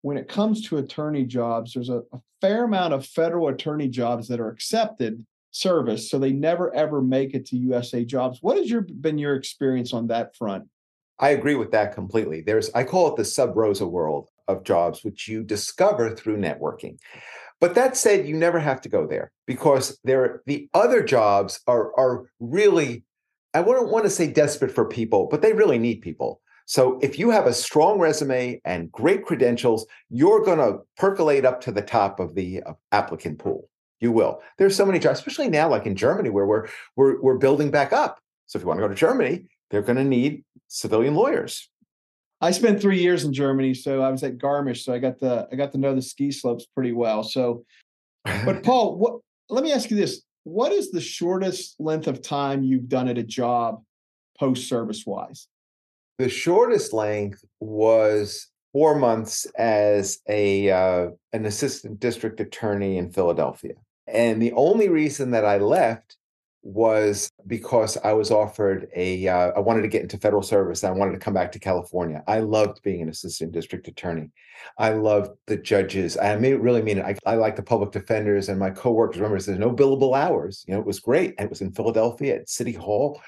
when 0.00 0.16
it 0.16 0.28
comes 0.28 0.66
to 0.66 0.78
attorney 0.78 1.26
jobs, 1.26 1.74
there's 1.74 1.90
a, 1.90 1.98
a 2.10 2.22
fair 2.40 2.64
amount 2.64 2.94
of 2.94 3.04
federal 3.04 3.48
attorney 3.48 3.86
jobs 3.86 4.28
that 4.28 4.40
are 4.40 4.48
accepted 4.48 5.26
service, 5.50 6.10
so 6.10 6.18
they 6.18 6.32
never 6.32 6.74
ever 6.74 7.02
make 7.02 7.34
it 7.34 7.44
to 7.48 7.58
USA 7.58 8.02
jobs. 8.02 8.38
What 8.40 8.56
has 8.56 8.70
your 8.70 8.80
been 8.80 9.18
your 9.18 9.34
experience 9.34 9.92
on 9.92 10.06
that 10.06 10.34
front? 10.34 10.68
I 11.18 11.30
agree 11.30 11.54
with 11.54 11.72
that 11.72 11.94
completely. 11.94 12.40
There's 12.40 12.70
I 12.74 12.84
call 12.84 13.08
it 13.08 13.16
the 13.16 13.26
sub 13.26 13.58
rosa 13.58 13.86
world 13.86 14.30
of 14.46 14.64
jobs, 14.64 15.04
which 15.04 15.28
you 15.28 15.42
discover 15.42 16.16
through 16.16 16.38
networking. 16.38 16.96
But 17.60 17.74
that 17.74 17.96
said, 17.96 18.26
you 18.26 18.36
never 18.36 18.60
have 18.60 18.80
to 18.82 18.88
go 18.88 19.06
there 19.06 19.32
because 19.46 19.98
there 20.04 20.42
the 20.46 20.68
other 20.74 21.02
jobs 21.02 21.60
are 21.66 21.92
are 21.98 22.26
really 22.38 23.04
I 23.54 23.60
wouldn't 23.60 23.88
want 23.88 24.04
to 24.04 24.10
say 24.10 24.30
desperate 24.30 24.70
for 24.70 24.84
people, 24.84 25.26
but 25.30 25.42
they 25.42 25.52
really 25.52 25.78
need 25.78 26.02
people. 26.02 26.40
So 26.66 26.98
if 27.00 27.18
you 27.18 27.30
have 27.30 27.46
a 27.46 27.54
strong 27.54 27.98
resume 27.98 28.60
and 28.64 28.92
great 28.92 29.24
credentials, 29.24 29.86
you're 30.10 30.44
going 30.44 30.58
to 30.58 30.80
percolate 30.98 31.46
up 31.46 31.62
to 31.62 31.72
the 31.72 31.80
top 31.80 32.20
of 32.20 32.34
the 32.34 32.62
uh, 32.62 32.74
applicant 32.92 33.38
pool. 33.38 33.70
You 34.00 34.12
will. 34.12 34.42
There's 34.58 34.76
so 34.76 34.84
many 34.84 34.98
jobs, 34.98 35.18
especially 35.18 35.48
now, 35.48 35.68
like 35.68 35.86
in 35.86 35.96
Germany, 35.96 36.28
where 36.28 36.46
we're 36.46 36.68
we're 36.94 37.20
we're 37.20 37.38
building 37.38 37.70
back 37.70 37.92
up. 37.92 38.20
So 38.46 38.58
if 38.58 38.62
you 38.62 38.68
want 38.68 38.78
to 38.78 38.84
go 38.84 38.88
to 38.88 38.94
Germany, 38.94 39.46
they're 39.70 39.82
going 39.82 39.96
to 39.96 40.04
need 40.04 40.44
civilian 40.68 41.14
lawyers. 41.14 41.68
I 42.40 42.52
spent 42.52 42.80
three 42.80 43.00
years 43.00 43.24
in 43.24 43.32
Germany, 43.32 43.74
so 43.74 44.00
I 44.00 44.10
was 44.10 44.22
at 44.22 44.38
Garmisch, 44.38 44.84
so 44.84 44.92
I 44.92 44.98
got 44.98 45.18
the 45.18 45.48
I 45.50 45.56
got 45.56 45.72
to 45.72 45.78
know 45.78 45.94
the 45.94 46.02
ski 46.02 46.30
slopes 46.30 46.66
pretty 46.66 46.92
well. 46.92 47.22
So, 47.22 47.64
but 48.24 48.62
Paul, 48.64 48.96
what? 48.96 49.20
Let 49.48 49.64
me 49.64 49.72
ask 49.72 49.90
you 49.90 49.96
this: 49.96 50.22
What 50.44 50.72
is 50.72 50.90
the 50.90 51.00
shortest 51.00 51.76
length 51.80 52.06
of 52.06 52.22
time 52.22 52.62
you've 52.62 52.88
done 52.88 53.08
at 53.08 53.18
a 53.18 53.24
job, 53.24 53.82
post 54.38 54.68
service 54.68 55.04
wise? 55.04 55.48
The 56.18 56.28
shortest 56.28 56.92
length 56.92 57.44
was 57.60 58.48
four 58.72 58.96
months 58.96 59.46
as 59.56 60.18
a 60.28 60.70
uh, 60.70 61.08
an 61.32 61.44
assistant 61.44 61.98
district 61.98 62.38
attorney 62.38 62.98
in 62.98 63.10
Philadelphia, 63.10 63.74
and 64.06 64.40
the 64.40 64.52
only 64.52 64.88
reason 64.88 65.32
that 65.32 65.44
I 65.44 65.58
left 65.58 66.17
was 66.68 67.30
because 67.46 67.96
I 67.98 68.12
was 68.12 68.30
offered 68.30 68.88
a. 68.94 69.26
Uh, 69.26 69.52
I 69.56 69.60
wanted 69.60 69.82
to 69.82 69.88
get 69.88 70.02
into 70.02 70.18
federal 70.18 70.42
service. 70.42 70.84
I 70.84 70.90
wanted 70.90 71.12
to 71.12 71.18
come 71.18 71.34
back 71.34 71.50
to 71.52 71.58
California. 71.58 72.22
I 72.26 72.40
loved 72.40 72.82
being 72.82 73.02
an 73.02 73.08
assistant 73.08 73.52
district 73.52 73.88
attorney. 73.88 74.30
I 74.76 74.90
loved 74.90 75.30
the 75.46 75.56
judges. 75.56 76.16
I 76.16 76.36
mean, 76.36 76.56
really 76.56 76.82
mean 76.82 76.98
it. 76.98 77.04
I, 77.04 77.16
I 77.24 77.36
like 77.36 77.56
the 77.56 77.62
public 77.62 77.92
defenders 77.92 78.48
and 78.48 78.58
my 78.58 78.70
coworkers. 78.70 79.16
Remember, 79.16 79.40
there's 79.40 79.58
no 79.58 79.72
billable 79.72 80.16
hours. 80.16 80.64
You 80.68 80.74
know, 80.74 80.80
it 80.80 80.86
was 80.86 81.00
great. 81.00 81.34
And 81.38 81.46
it 81.46 81.50
was 81.50 81.62
in 81.62 81.72
Philadelphia 81.72 82.36
at 82.36 82.48
City 82.48 82.72
Hall 82.72 83.20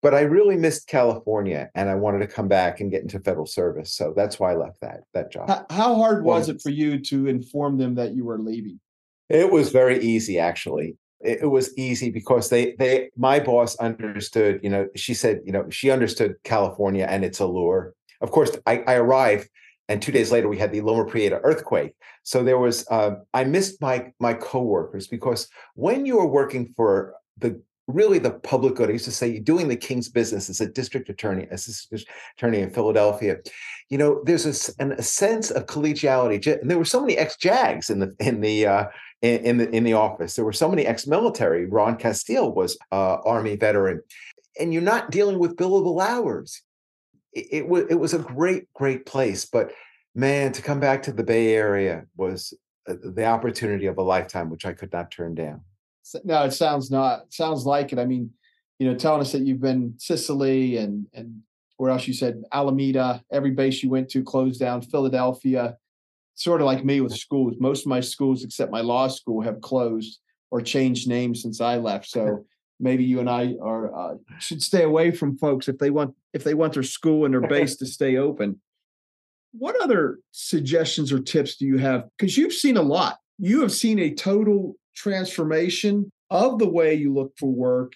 but 0.00 0.14
I 0.14 0.20
really 0.20 0.56
missed 0.56 0.86
California 0.86 1.70
and 1.74 1.88
I 1.88 1.94
wanted 1.96 2.20
to 2.20 2.26
come 2.26 2.48
back 2.48 2.80
and 2.80 2.90
get 2.90 3.02
into 3.02 3.18
federal 3.18 3.46
service. 3.46 3.92
So 3.92 4.12
that's 4.16 4.38
why 4.38 4.52
I 4.52 4.56
left 4.56 4.80
that 4.80 5.00
that 5.12 5.32
job. 5.32 5.48
How, 5.48 5.66
how 5.70 5.94
hard 5.96 6.24
was 6.24 6.48
it 6.48 6.60
for 6.62 6.70
you 6.70 7.00
to 7.00 7.26
inform 7.26 7.78
them 7.78 7.96
that 7.96 8.14
you 8.14 8.24
were 8.24 8.38
leaving? 8.38 8.80
It 9.28 9.50
was 9.50 9.70
very 9.70 10.00
easy 10.00 10.38
actually. 10.38 10.96
It, 11.20 11.50
was 11.50 11.76
easy 11.76 12.10
because 12.10 12.48
they 12.48 12.74
they 12.78 13.10
my 13.16 13.40
boss 13.40 13.76
understood, 13.78 14.60
you 14.62 14.70
know, 14.70 14.88
she 14.94 15.14
said, 15.14 15.40
you 15.44 15.52
know, 15.52 15.68
she 15.68 15.90
understood 15.90 16.36
California 16.44 17.06
and 17.08 17.24
its 17.24 17.40
allure. 17.40 17.94
Of 18.20 18.30
course, 18.30 18.56
I, 18.66 18.84
I 18.86 18.94
arrived 18.94 19.48
and 19.88 20.02
two 20.02 20.12
days 20.12 20.30
later 20.30 20.48
we 20.48 20.58
had 20.58 20.70
the 20.70 20.82
Loma 20.82 21.06
Prieta 21.06 21.40
earthquake. 21.42 21.94
So 22.22 22.44
there 22.44 22.58
was 22.58 22.86
uh, 22.90 23.16
I 23.32 23.44
missed 23.44 23.80
my 23.80 24.12
my 24.20 24.34
coworkers 24.34 25.06
because 25.06 25.48
when 25.74 26.06
you 26.06 26.18
are 26.18 26.26
working 26.26 26.72
for 26.76 27.14
the 27.38 27.60
really 27.88 28.18
the 28.18 28.30
public 28.30 28.74
good. 28.74 28.90
I 28.90 28.92
used 28.92 29.06
to 29.06 29.10
say, 29.10 29.38
doing 29.38 29.66
the 29.66 29.76
king's 29.76 30.08
business 30.08 30.48
as 30.50 30.60
a 30.60 30.68
district 30.68 31.08
attorney, 31.08 31.48
as 31.50 31.66
assistant 31.66 32.04
attorney 32.36 32.60
in 32.60 32.70
Philadelphia. 32.70 33.38
You 33.88 33.98
know, 33.98 34.22
there's 34.24 34.46
a, 34.46 34.82
an, 34.82 34.92
a 34.92 35.02
sense 35.02 35.50
of 35.50 35.66
collegiality. 35.66 36.60
And 36.60 36.70
there 36.70 36.78
were 36.78 36.84
so 36.84 37.00
many 37.00 37.16
ex-JAGs 37.16 37.90
in 37.90 37.98
the 37.98 38.14
in 38.20 38.40
the 38.42 38.66
uh, 38.66 38.84
in, 39.22 39.40
in, 39.40 39.56
the 39.56 39.70
in 39.70 39.84
the 39.84 39.94
office. 39.94 40.36
There 40.36 40.44
were 40.44 40.52
so 40.52 40.68
many 40.68 40.86
ex-military. 40.86 41.66
Ron 41.66 41.96
Castille 41.96 42.52
was 42.52 42.78
uh, 42.92 43.16
Army 43.24 43.56
veteran, 43.56 44.02
and 44.60 44.72
you're 44.72 44.82
not 44.82 45.10
dealing 45.10 45.38
with 45.38 45.56
billable 45.56 46.06
hours. 46.06 46.62
It, 47.32 47.46
it 47.50 47.68
was 47.68 47.84
it 47.88 47.98
was 47.98 48.12
a 48.12 48.18
great 48.18 48.72
great 48.74 49.06
place, 49.06 49.46
but 49.46 49.72
man, 50.14 50.52
to 50.52 50.62
come 50.62 50.78
back 50.78 51.02
to 51.04 51.12
the 51.12 51.24
Bay 51.24 51.54
Area 51.54 52.04
was 52.16 52.52
uh, 52.86 52.94
the 53.02 53.24
opportunity 53.24 53.86
of 53.86 53.96
a 53.96 54.02
lifetime, 54.02 54.50
which 54.50 54.66
I 54.66 54.74
could 54.74 54.92
not 54.92 55.10
turn 55.10 55.34
down 55.34 55.62
no, 56.24 56.44
it 56.44 56.52
sounds 56.52 56.90
not 56.90 57.32
sounds 57.32 57.64
like 57.64 57.92
it. 57.92 57.98
I 57.98 58.04
mean, 58.04 58.30
you 58.78 58.88
know, 58.88 58.96
telling 58.96 59.20
us 59.20 59.32
that 59.32 59.42
you've 59.42 59.60
been 59.60 59.94
Sicily 59.98 60.76
and 60.76 61.06
and 61.12 61.42
where 61.76 61.90
else 61.90 62.06
you 62.06 62.14
said 62.14 62.42
Alameda, 62.52 63.22
every 63.32 63.52
base 63.52 63.82
you 63.82 63.90
went 63.90 64.08
to 64.10 64.22
closed 64.22 64.60
down, 64.60 64.82
Philadelphia. 64.82 65.76
Sort 66.34 66.60
of 66.60 66.66
like 66.66 66.84
me 66.84 67.00
with 67.00 67.16
schools. 67.16 67.56
Most 67.58 67.80
of 67.80 67.88
my 67.88 68.00
schools, 68.00 68.44
except 68.44 68.70
my 68.70 68.80
law 68.80 69.08
school, 69.08 69.40
have 69.40 69.60
closed 69.60 70.20
or 70.52 70.60
changed 70.60 71.08
names 71.08 71.42
since 71.42 71.60
I 71.60 71.76
left. 71.76 72.06
So 72.06 72.44
maybe 72.80 73.04
you 73.04 73.20
and 73.20 73.28
I 73.28 73.54
are 73.60 73.94
uh, 73.94 74.14
should 74.38 74.62
stay 74.62 74.84
away 74.84 75.10
from 75.10 75.36
folks 75.38 75.68
if 75.68 75.78
they 75.78 75.90
want 75.90 76.14
if 76.32 76.44
they 76.44 76.54
want 76.54 76.74
their 76.74 76.82
school 76.82 77.24
and 77.24 77.34
their 77.34 77.46
base 77.48 77.76
to 77.76 77.86
stay 77.86 78.16
open. 78.16 78.60
What 79.52 79.80
other 79.82 80.18
suggestions 80.30 81.12
or 81.12 81.20
tips 81.20 81.56
do 81.56 81.66
you 81.66 81.78
have? 81.78 82.08
Because 82.16 82.36
you've 82.36 82.52
seen 82.52 82.76
a 82.76 82.82
lot. 82.82 83.18
You 83.38 83.62
have 83.62 83.72
seen 83.72 83.98
a 83.98 84.14
total 84.14 84.76
transformation 84.98 86.10
of 86.30 86.58
the 86.58 86.68
way 86.68 86.94
you 86.94 87.14
look 87.14 87.32
for 87.38 87.50
work 87.50 87.92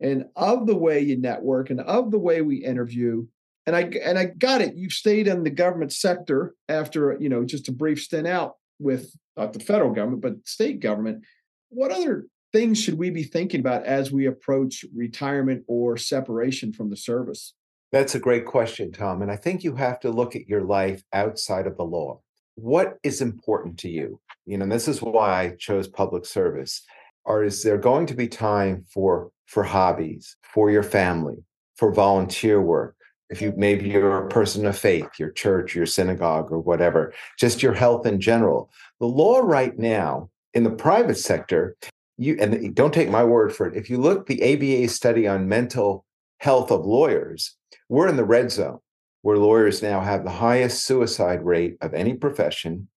and 0.00 0.26
of 0.36 0.66
the 0.66 0.76
way 0.76 1.00
you 1.00 1.16
network 1.16 1.70
and 1.70 1.80
of 1.80 2.10
the 2.10 2.18
way 2.18 2.42
we 2.42 2.56
interview. 2.56 3.26
And 3.66 3.74
i 3.74 3.82
and 4.04 4.18
i 4.18 4.26
got 4.26 4.60
it. 4.60 4.76
You've 4.76 4.92
stayed 4.92 5.26
in 5.26 5.42
the 5.42 5.50
government 5.50 5.92
sector 5.92 6.54
after 6.68 7.16
you 7.18 7.30
know 7.30 7.44
just 7.44 7.68
a 7.68 7.72
brief 7.72 8.00
stint 8.02 8.26
out 8.26 8.56
with 8.78 9.16
not 9.36 9.54
the 9.54 9.60
federal 9.60 9.92
government 9.92 10.22
but 10.22 10.46
state 10.46 10.80
government. 10.80 11.24
What 11.70 11.90
other 11.90 12.26
things 12.52 12.78
should 12.80 12.98
we 12.98 13.10
be 13.10 13.24
thinking 13.24 13.60
about 13.60 13.84
as 13.84 14.12
we 14.12 14.26
approach 14.26 14.84
retirement 14.94 15.64
or 15.66 15.96
separation 15.96 16.72
from 16.72 16.90
the 16.90 16.96
service? 16.96 17.54
That's 17.90 18.14
a 18.14 18.20
great 18.20 18.44
question 18.44 18.92
tom 18.92 19.22
and 19.22 19.30
i 19.30 19.36
think 19.36 19.64
you 19.64 19.76
have 19.76 19.98
to 20.00 20.10
look 20.10 20.36
at 20.36 20.48
your 20.48 20.62
life 20.62 21.02
outside 21.14 21.66
of 21.66 21.78
the 21.78 21.84
law. 21.84 22.20
What 22.56 22.98
is 23.02 23.22
important 23.22 23.78
to 23.78 23.88
you 23.88 24.20
you 24.46 24.58
know 24.58 24.66
this 24.66 24.88
is 24.88 25.02
why 25.02 25.44
i 25.44 25.48
chose 25.58 25.88
public 25.88 26.24
service 26.24 26.82
or 27.24 27.44
is 27.44 27.62
there 27.62 27.78
going 27.78 28.06
to 28.06 28.14
be 28.14 28.28
time 28.28 28.84
for 28.92 29.30
for 29.46 29.62
hobbies, 29.62 30.36
for 30.42 30.70
your 30.70 30.82
family, 30.82 31.36
for 31.76 31.92
volunteer 31.92 32.60
work. 32.60 32.96
If 33.30 33.40
you 33.40 33.52
maybe 33.56 33.88
you're 33.88 34.26
a 34.26 34.28
person 34.28 34.66
of 34.66 34.76
faith, 34.78 35.08
your 35.18 35.30
church, 35.30 35.74
your 35.74 35.86
synagogue, 35.86 36.52
or 36.52 36.58
whatever, 36.58 37.12
just 37.38 37.62
your 37.62 37.72
health 37.72 38.06
in 38.06 38.20
general. 38.20 38.70
The 39.00 39.06
law 39.06 39.38
right 39.38 39.76
now 39.78 40.30
in 40.52 40.62
the 40.62 40.70
private 40.70 41.16
sector, 41.16 41.76
you 42.16 42.36
and 42.40 42.74
don't 42.74 42.94
take 42.94 43.08
my 43.08 43.24
word 43.24 43.54
for 43.54 43.66
it. 43.66 43.76
If 43.76 43.88
you 43.90 43.98
look 43.98 44.26
the 44.26 44.42
ABA 44.42 44.88
study 44.88 45.26
on 45.26 45.48
mental 45.48 46.04
health 46.38 46.70
of 46.70 46.84
lawyers, 46.84 47.56
we're 47.88 48.08
in 48.08 48.16
the 48.16 48.24
red 48.24 48.50
zone 48.50 48.78
where 49.22 49.38
lawyers 49.38 49.82
now 49.82 50.00
have 50.00 50.22
the 50.22 50.30
highest 50.30 50.84
suicide 50.84 51.42
rate 51.42 51.76
of 51.80 51.94
any 51.94 52.12
profession, 52.12 52.88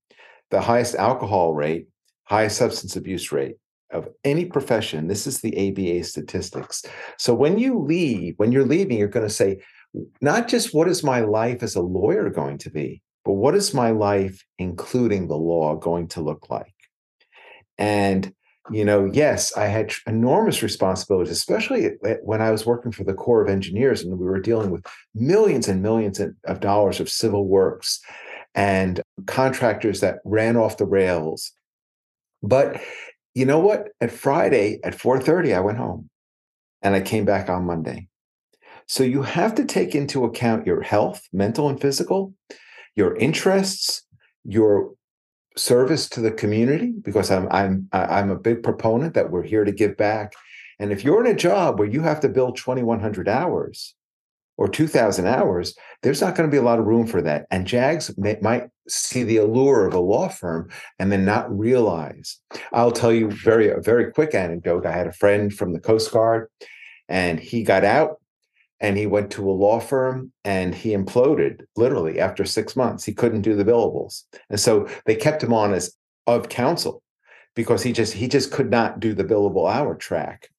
the 0.51 0.61
highest 0.61 0.95
alcohol 0.95 1.53
rate, 1.53 1.87
highest 2.23 2.57
substance 2.57 2.95
abuse 2.95 3.31
rate 3.31 3.55
of 3.91 4.09
any 4.23 4.45
profession. 4.45 5.07
This 5.07 5.27
is 5.27 5.39
the 5.39 5.69
ABA 5.69 6.03
statistics. 6.03 6.83
So 7.17 7.33
when 7.33 7.57
you 7.57 7.79
leave, 7.79 8.35
when 8.37 8.51
you're 8.51 8.65
leaving, 8.65 8.97
you're 8.97 9.07
going 9.07 9.27
to 9.27 9.33
say, 9.33 9.61
not 10.21 10.47
just 10.47 10.73
what 10.73 10.87
is 10.87 11.03
my 11.03 11.21
life 11.21 11.63
as 11.63 11.75
a 11.75 11.81
lawyer 11.81 12.29
going 12.29 12.57
to 12.59 12.69
be, 12.69 13.01
but 13.23 13.33
what 13.33 13.55
is 13.55 13.73
my 13.73 13.91
life, 13.91 14.43
including 14.59 15.27
the 15.27 15.37
law, 15.37 15.75
going 15.75 16.07
to 16.09 16.21
look 16.21 16.49
like? 16.49 16.73
And 17.77 18.33
you 18.71 18.83
know, 18.83 19.05
yes, 19.05 19.55
I 19.55 19.67
had 19.67 19.93
enormous 20.05 20.61
responsibilities, 20.61 21.31
especially 21.31 21.91
when 22.23 22.41
I 22.41 22.51
was 22.51 22.65
working 22.65 22.91
for 22.91 23.03
the 23.03 23.13
Corps 23.13 23.41
of 23.41 23.49
Engineers 23.49 24.03
and 24.03 24.17
we 24.17 24.25
were 24.25 24.41
dealing 24.41 24.71
with 24.71 24.85
millions 25.15 25.67
and 25.67 25.81
millions 25.81 26.19
of 26.19 26.59
dollars 26.59 26.99
of 26.99 27.09
civil 27.09 27.47
works 27.47 28.01
and 28.57 29.01
contractors 29.27 30.01
that 30.01 30.17
ran 30.25 30.57
off 30.57 30.77
the 30.77 30.85
rails. 30.85 31.53
But 32.41 32.81
you 33.35 33.45
know 33.45 33.59
what? 33.59 33.89
At 34.01 34.11
Friday 34.11 34.79
at 34.83 34.95
4:30, 34.95 35.55
I 35.55 35.59
went 35.61 35.77
home 35.77 36.09
and 36.81 36.95
I 36.95 37.01
came 37.01 37.23
back 37.23 37.49
on 37.49 37.65
Monday. 37.65 38.07
So 38.87 39.03
you 39.03 39.21
have 39.21 39.53
to 39.55 39.65
take 39.65 39.93
into 39.93 40.25
account 40.25 40.65
your 40.65 40.81
health, 40.81 41.21
mental 41.31 41.69
and 41.69 41.79
physical, 41.79 42.33
your 42.95 43.15
interests, 43.17 44.03
your 44.43 44.93
service 45.55 46.09
to 46.09 46.21
the 46.21 46.31
community, 46.31 46.93
because 47.03 47.29
I'm 47.29 47.47
I'm 47.51 47.87
I'm 47.91 48.31
a 48.31 48.39
big 48.39 48.63
proponent 48.63 49.13
that 49.13 49.29
we're 49.29 49.43
here 49.43 49.65
to 49.65 49.71
give 49.71 49.97
back. 49.97 50.33
And 50.79 50.91
if 50.91 51.03
you're 51.03 51.23
in 51.23 51.31
a 51.31 51.37
job 51.37 51.77
where 51.77 51.87
you 51.87 52.01
have 52.01 52.21
to 52.21 52.29
build 52.29 52.57
2,100 52.57 53.27
hours, 53.27 53.95
or 54.57 54.67
2000 54.67 55.27
hours 55.27 55.75
there's 56.03 56.21
not 56.21 56.35
going 56.35 56.49
to 56.49 56.51
be 56.53 56.59
a 56.59 56.63
lot 56.63 56.79
of 56.79 56.85
room 56.85 57.07
for 57.07 57.21
that. 57.21 57.47
And 57.49 57.65
jags 57.65 58.15
may, 58.17 58.37
might 58.41 58.69
see 58.87 59.23
the 59.23 59.37
allure 59.37 59.87
of 59.87 59.93
a 59.93 59.99
law 59.99 60.27
firm 60.27 60.69
and 60.99 61.11
then 61.11 61.25
not 61.25 61.57
realize. 61.57 62.39
I'll 62.71 62.91
tell 62.91 63.11
you 63.11 63.31
very 63.31 63.69
a 63.69 63.79
very 63.79 64.11
quick 64.11 64.35
anecdote. 64.35 64.85
I 64.85 64.91
had 64.91 65.07
a 65.07 65.11
friend 65.11 65.53
from 65.53 65.73
the 65.73 65.79
coast 65.79 66.11
guard 66.11 66.47
and 67.09 67.39
he 67.39 67.63
got 67.63 67.83
out 67.83 68.21
and 68.79 68.95
he 68.95 69.07
went 69.07 69.31
to 69.31 69.49
a 69.49 69.51
law 69.51 69.79
firm 69.79 70.31
and 70.45 70.75
he 70.75 70.95
imploded 70.95 71.61
literally 71.75 72.19
after 72.19 72.45
six 72.45 72.75
months. 72.75 73.03
He 73.03 73.13
couldn't 73.13 73.41
do 73.41 73.55
the 73.55 73.65
billables. 73.65 74.23
And 74.49 74.59
so 74.59 74.87
they 75.05 75.15
kept 75.15 75.43
him 75.43 75.53
on 75.53 75.73
as 75.73 75.95
of 76.27 76.49
counsel 76.49 77.01
because 77.55 77.81
he 77.81 77.91
just 77.91 78.13
he 78.13 78.27
just 78.27 78.51
could 78.51 78.69
not 78.69 78.99
do 78.99 79.13
the 79.13 79.23
billable 79.23 79.71
hour 79.71 79.95
track 79.95 80.49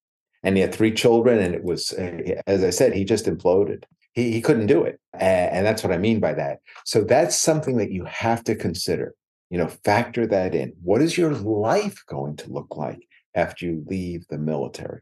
and 0.43 0.57
he 0.57 0.63
had 0.63 0.75
three 0.75 0.93
children 0.93 1.39
and 1.39 1.55
it 1.55 1.65
was 1.65 1.93
eh, 1.95 2.41
as 2.47 2.63
i 2.65 2.71
said 2.71 2.93
he 2.93 3.05
just 3.05 3.27
imploded. 3.27 3.85
He, 4.13 4.33
he 4.33 4.41
couldn't 4.41 4.67
do 4.67 4.83
it 4.85 5.01
and 5.15 5.65
that's 5.65 5.83
what 5.83 5.93
i 5.93 5.99
mean 5.99 6.21
by 6.21 6.35
that. 6.35 6.61
So 6.85 7.03
that's 7.03 7.39
something 7.39 7.77
that 7.77 7.93
you 7.93 8.05
have 8.05 8.45
to 8.45 8.55
consider 8.55 9.15
you 9.51 9.59
know 9.59 9.69
factor 9.69 10.27
that 10.27 10.55
in. 10.55 10.73
What 10.83 11.03
is 11.03 11.17
your 11.17 11.33
life 11.33 12.03
going 12.07 12.37
to 12.37 12.53
look 12.53 12.77
like 12.77 13.07
after 13.35 13.67
you 13.67 13.85
leave 13.87 14.27
the 14.29 14.39
military? 14.39 15.01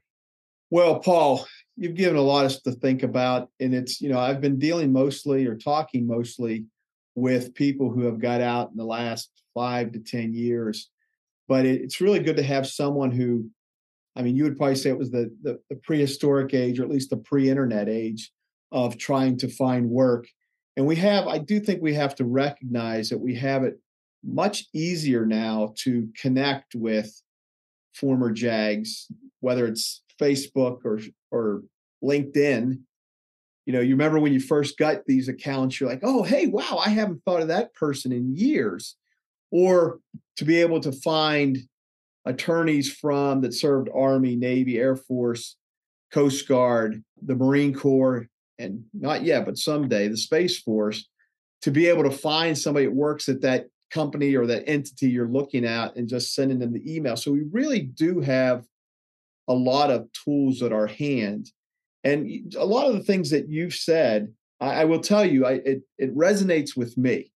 Well 0.70 1.00
paul 1.00 1.46
you've 1.76 1.94
given 1.94 2.16
a 2.16 2.22
lot 2.22 2.50
to 2.50 2.72
think 2.72 3.02
about 3.02 3.50
and 3.60 3.74
it's 3.74 4.00
you 4.00 4.08
know 4.08 4.18
i've 4.18 4.40
been 4.40 4.58
dealing 4.58 4.92
mostly 4.92 5.46
or 5.46 5.56
talking 5.56 6.06
mostly 6.06 6.64
with 7.14 7.54
people 7.54 7.90
who 7.90 8.02
have 8.02 8.18
got 8.18 8.40
out 8.40 8.70
in 8.70 8.76
the 8.76 8.84
last 8.84 9.30
five 9.54 9.92
to 9.92 10.00
ten 10.00 10.32
years 10.32 10.90
but 11.48 11.64
it's 11.64 12.00
really 12.00 12.18
good 12.18 12.36
to 12.36 12.42
have 12.42 12.66
someone 12.66 13.10
who 13.10 13.48
I 14.16 14.22
mean, 14.22 14.34
you 14.34 14.44
would 14.44 14.56
probably 14.56 14.76
say 14.76 14.90
it 14.90 14.98
was 14.98 15.10
the, 15.10 15.30
the, 15.42 15.60
the 15.68 15.76
prehistoric 15.76 16.54
age, 16.54 16.80
or 16.80 16.84
at 16.84 16.90
least 16.90 17.10
the 17.10 17.16
pre-internet 17.16 17.88
age, 17.88 18.32
of 18.72 18.98
trying 18.98 19.36
to 19.38 19.48
find 19.48 19.90
work. 19.90 20.26
And 20.76 20.86
we 20.86 20.96
have, 20.96 21.26
I 21.26 21.38
do 21.38 21.60
think 21.60 21.82
we 21.82 21.94
have 21.94 22.14
to 22.16 22.24
recognize 22.24 23.10
that 23.10 23.18
we 23.18 23.34
have 23.36 23.62
it 23.62 23.78
much 24.24 24.66
easier 24.74 25.24
now 25.24 25.72
to 25.84 26.08
connect 26.20 26.74
with 26.74 27.22
former 27.94 28.32
JAGs, 28.32 29.06
whether 29.40 29.66
it's 29.66 30.02
Facebook 30.20 30.84
or 30.84 31.00
or 31.30 31.62
LinkedIn. 32.02 32.80
You 33.66 33.72
know, 33.72 33.80
you 33.80 33.94
remember 33.94 34.18
when 34.18 34.32
you 34.32 34.40
first 34.40 34.78
got 34.78 35.06
these 35.06 35.28
accounts, 35.28 35.80
you're 35.80 35.88
like, 35.88 36.02
oh, 36.02 36.22
hey, 36.22 36.46
wow, 36.46 36.80
I 36.84 36.90
haven't 36.90 37.22
thought 37.24 37.42
of 37.42 37.48
that 37.48 37.74
person 37.74 38.12
in 38.12 38.36
years. 38.36 38.96
Or 39.50 40.00
to 40.36 40.44
be 40.44 40.60
able 40.60 40.80
to 40.80 40.92
find 40.92 41.58
attorneys 42.26 42.92
from 42.92 43.40
that 43.40 43.54
served 43.54 43.88
Army, 43.94 44.36
Navy, 44.36 44.78
Air 44.78 44.96
Force, 44.96 45.56
Coast 46.12 46.46
Guard, 46.46 47.02
the 47.22 47.34
Marine 47.34 47.72
Corps, 47.72 48.28
and 48.58 48.84
not 48.92 49.22
yet, 49.22 49.44
but 49.44 49.56
someday 49.58 50.08
the 50.08 50.16
Space 50.16 50.60
Force, 50.60 51.08
to 51.62 51.70
be 51.70 51.86
able 51.86 52.02
to 52.02 52.10
find 52.10 52.58
somebody 52.58 52.86
that 52.86 52.94
works 52.94 53.28
at 53.28 53.40
that 53.42 53.66
company 53.90 54.34
or 54.34 54.46
that 54.46 54.68
entity 54.68 55.08
you're 55.08 55.28
looking 55.28 55.64
at 55.64 55.96
and 55.96 56.08
just 56.08 56.34
sending 56.34 56.58
them 56.58 56.72
the 56.72 56.94
email. 56.94 57.16
So 57.16 57.32
we 57.32 57.44
really 57.50 57.80
do 57.80 58.20
have 58.20 58.64
a 59.48 59.54
lot 59.54 59.90
of 59.90 60.08
tools 60.12 60.62
at 60.62 60.72
our 60.72 60.86
hand. 60.86 61.50
And 62.02 62.54
a 62.58 62.64
lot 62.64 62.88
of 62.88 62.94
the 62.94 63.02
things 63.02 63.30
that 63.30 63.48
you've 63.48 63.74
said, 63.74 64.32
I, 64.60 64.82
I 64.82 64.84
will 64.84 65.00
tell 65.00 65.24
you, 65.24 65.46
I, 65.46 65.52
it, 65.64 65.82
it 65.98 66.16
resonates 66.16 66.76
with 66.76 66.96
me. 66.98 67.32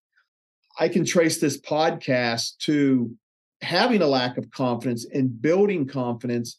I 0.79 0.89
can 0.89 1.05
trace 1.05 1.41
this 1.41 1.61
podcast 1.61 2.57
to 2.59 3.15
having 3.63 4.03
a 4.03 4.07
lack 4.07 4.37
of 4.37 4.51
confidence 4.51 5.07
and 5.13 5.41
building 5.41 5.87
confidence 5.87 6.59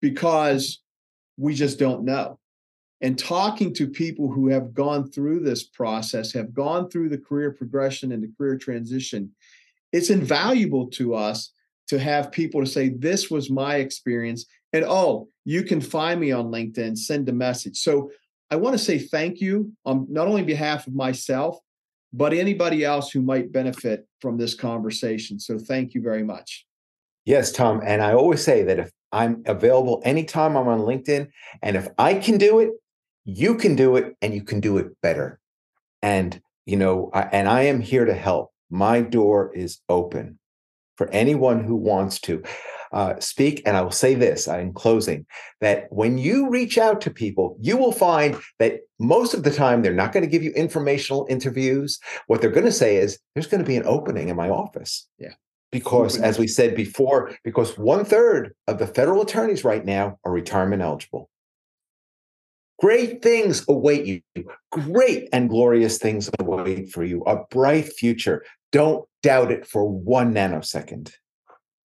because 0.00 0.82
we 1.36 1.54
just 1.54 1.78
don't 1.78 2.04
know. 2.04 2.38
And 3.00 3.18
talking 3.18 3.74
to 3.74 3.88
people 3.88 4.30
who 4.30 4.48
have 4.48 4.74
gone 4.74 5.10
through 5.10 5.40
this 5.40 5.64
process, 5.64 6.32
have 6.32 6.54
gone 6.54 6.88
through 6.88 7.08
the 7.08 7.18
career 7.18 7.50
progression 7.50 8.12
and 8.12 8.22
the 8.22 8.32
career 8.38 8.56
transition, 8.56 9.32
it's 9.92 10.10
invaluable 10.10 10.88
to 10.90 11.14
us 11.14 11.52
to 11.88 11.98
have 11.98 12.32
people 12.32 12.60
to 12.60 12.66
say, 12.66 12.90
This 12.90 13.30
was 13.30 13.50
my 13.50 13.76
experience. 13.76 14.46
And 14.72 14.84
oh, 14.86 15.28
you 15.44 15.64
can 15.64 15.80
find 15.80 16.20
me 16.20 16.32
on 16.32 16.46
LinkedIn, 16.46 16.96
send 16.96 17.28
a 17.28 17.32
message. 17.32 17.78
So 17.78 18.10
I 18.50 18.56
want 18.56 18.74
to 18.74 18.84
say 18.84 18.98
thank 18.98 19.40
you 19.40 19.72
on 19.84 20.06
not 20.08 20.28
only 20.28 20.42
behalf 20.42 20.86
of 20.86 20.94
myself, 20.94 21.58
but 22.12 22.32
anybody 22.32 22.84
else 22.84 23.10
who 23.10 23.22
might 23.22 23.52
benefit 23.52 24.06
from 24.20 24.36
this 24.38 24.54
conversation. 24.54 25.40
So 25.40 25.58
thank 25.58 25.94
you 25.94 26.02
very 26.02 26.22
much. 26.22 26.66
Yes, 27.24 27.52
Tom. 27.52 27.80
And 27.84 28.02
I 28.02 28.12
always 28.12 28.42
say 28.42 28.62
that 28.64 28.78
if 28.78 28.90
I'm 29.12 29.42
available 29.46 30.02
anytime 30.04 30.56
I'm 30.56 30.68
on 30.68 30.80
LinkedIn, 30.80 31.28
and 31.62 31.76
if 31.76 31.88
I 31.98 32.14
can 32.14 32.38
do 32.38 32.60
it, 32.60 32.70
you 33.24 33.56
can 33.56 33.76
do 33.76 33.96
it 33.96 34.16
and 34.20 34.34
you 34.34 34.42
can 34.42 34.60
do 34.60 34.78
it 34.78 34.88
better. 35.00 35.38
And, 36.02 36.40
you 36.66 36.76
know, 36.76 37.10
I, 37.14 37.22
and 37.32 37.48
I 37.48 37.62
am 37.62 37.80
here 37.80 38.04
to 38.04 38.14
help. 38.14 38.50
My 38.70 39.00
door 39.00 39.52
is 39.54 39.80
open. 39.88 40.38
for 40.96 41.08
anyone 41.10 41.64
who 41.64 41.74
wants 41.74 42.20
to 42.20 42.42
uh, 42.92 43.18
speak. 43.20 43.62
And 43.66 43.76
I 43.76 43.80
will 43.80 43.90
say 43.90 44.14
this 44.14 44.48
uh, 44.48 44.58
in 44.58 44.72
closing 44.72 45.26
that 45.60 45.86
when 45.90 46.18
you 46.18 46.50
reach 46.50 46.78
out 46.78 47.00
to 47.02 47.10
people, 47.10 47.56
you 47.60 47.76
will 47.76 47.92
find 47.92 48.36
that 48.58 48.80
most 48.98 49.34
of 49.34 49.42
the 49.42 49.50
time 49.50 49.82
they're 49.82 49.92
not 49.92 50.12
going 50.12 50.24
to 50.24 50.30
give 50.30 50.42
you 50.42 50.52
informational 50.52 51.26
interviews. 51.28 51.98
What 52.26 52.40
they're 52.40 52.50
going 52.50 52.66
to 52.66 52.72
say 52.72 52.96
is, 52.96 53.18
there's 53.34 53.46
going 53.46 53.62
to 53.62 53.66
be 53.66 53.76
an 53.76 53.86
opening 53.86 54.28
in 54.28 54.36
my 54.36 54.50
office. 54.50 55.08
Yeah. 55.18 55.34
Because, 55.70 56.20
as 56.20 56.38
we 56.38 56.46
said 56.46 56.76
before, 56.76 57.34
because 57.44 57.78
one 57.78 58.04
third 58.04 58.54
of 58.66 58.78
the 58.78 58.86
federal 58.86 59.22
attorneys 59.22 59.64
right 59.64 59.84
now 59.84 60.18
are 60.22 60.30
retirement 60.30 60.82
eligible. 60.82 61.30
Great 62.78 63.22
things 63.22 63.64
await 63.68 64.04
you. 64.04 64.44
Great 64.70 65.28
and 65.32 65.48
glorious 65.48 65.96
things 65.96 66.28
await 66.38 66.90
for 66.90 67.04
you. 67.04 67.22
A 67.22 67.44
bright 67.50 67.86
future. 67.86 68.44
Don't 68.70 69.08
doubt 69.22 69.50
it 69.50 69.66
for 69.66 69.88
one 69.88 70.34
nanosecond. 70.34 71.12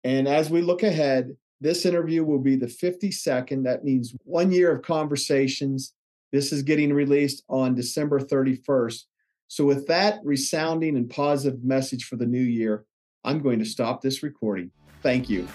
And 0.03 0.27
as 0.27 0.49
we 0.49 0.61
look 0.61 0.83
ahead, 0.83 1.35
this 1.59 1.85
interview 1.85 2.23
will 2.23 2.39
be 2.39 2.55
the 2.55 2.65
52nd. 2.65 3.63
That 3.63 3.83
means 3.83 4.15
one 4.23 4.51
year 4.51 4.71
of 4.71 4.81
conversations. 4.81 5.93
This 6.31 6.51
is 6.51 6.63
getting 6.63 6.91
released 6.93 7.43
on 7.49 7.75
December 7.75 8.19
31st. 8.19 9.03
So, 9.47 9.65
with 9.65 9.87
that 9.87 10.19
resounding 10.23 10.95
and 10.95 11.09
positive 11.09 11.63
message 11.63 12.05
for 12.05 12.15
the 12.15 12.25
new 12.25 12.41
year, 12.41 12.85
I'm 13.23 13.39
going 13.39 13.59
to 13.59 13.65
stop 13.65 14.01
this 14.01 14.23
recording. 14.23 14.71
Thank 15.03 15.29
you. 15.29 15.47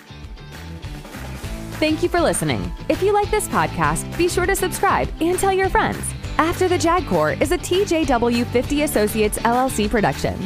Thank 1.79 2.03
you 2.03 2.09
for 2.09 2.21
listening. 2.21 2.73
If 2.89 3.03
you 3.03 3.13
like 3.13 3.31
this 3.31 3.49
podcast, 3.49 4.17
be 4.17 4.29
sure 4.29 4.47
to 4.47 4.55
subscribe 4.55 5.09
and 5.21 5.39
tell 5.39 5.53
your 5.53 5.69
friends. 5.69 6.03
After 6.39 6.69
the 6.69 6.79
JAG 6.79 7.07
Corps 7.07 7.33
is 7.33 7.53
a 7.53 7.59
TJW 7.59 8.47
50 8.47 8.83
Associates 8.83 9.39
LLC 9.39 9.89
production. 9.89 10.39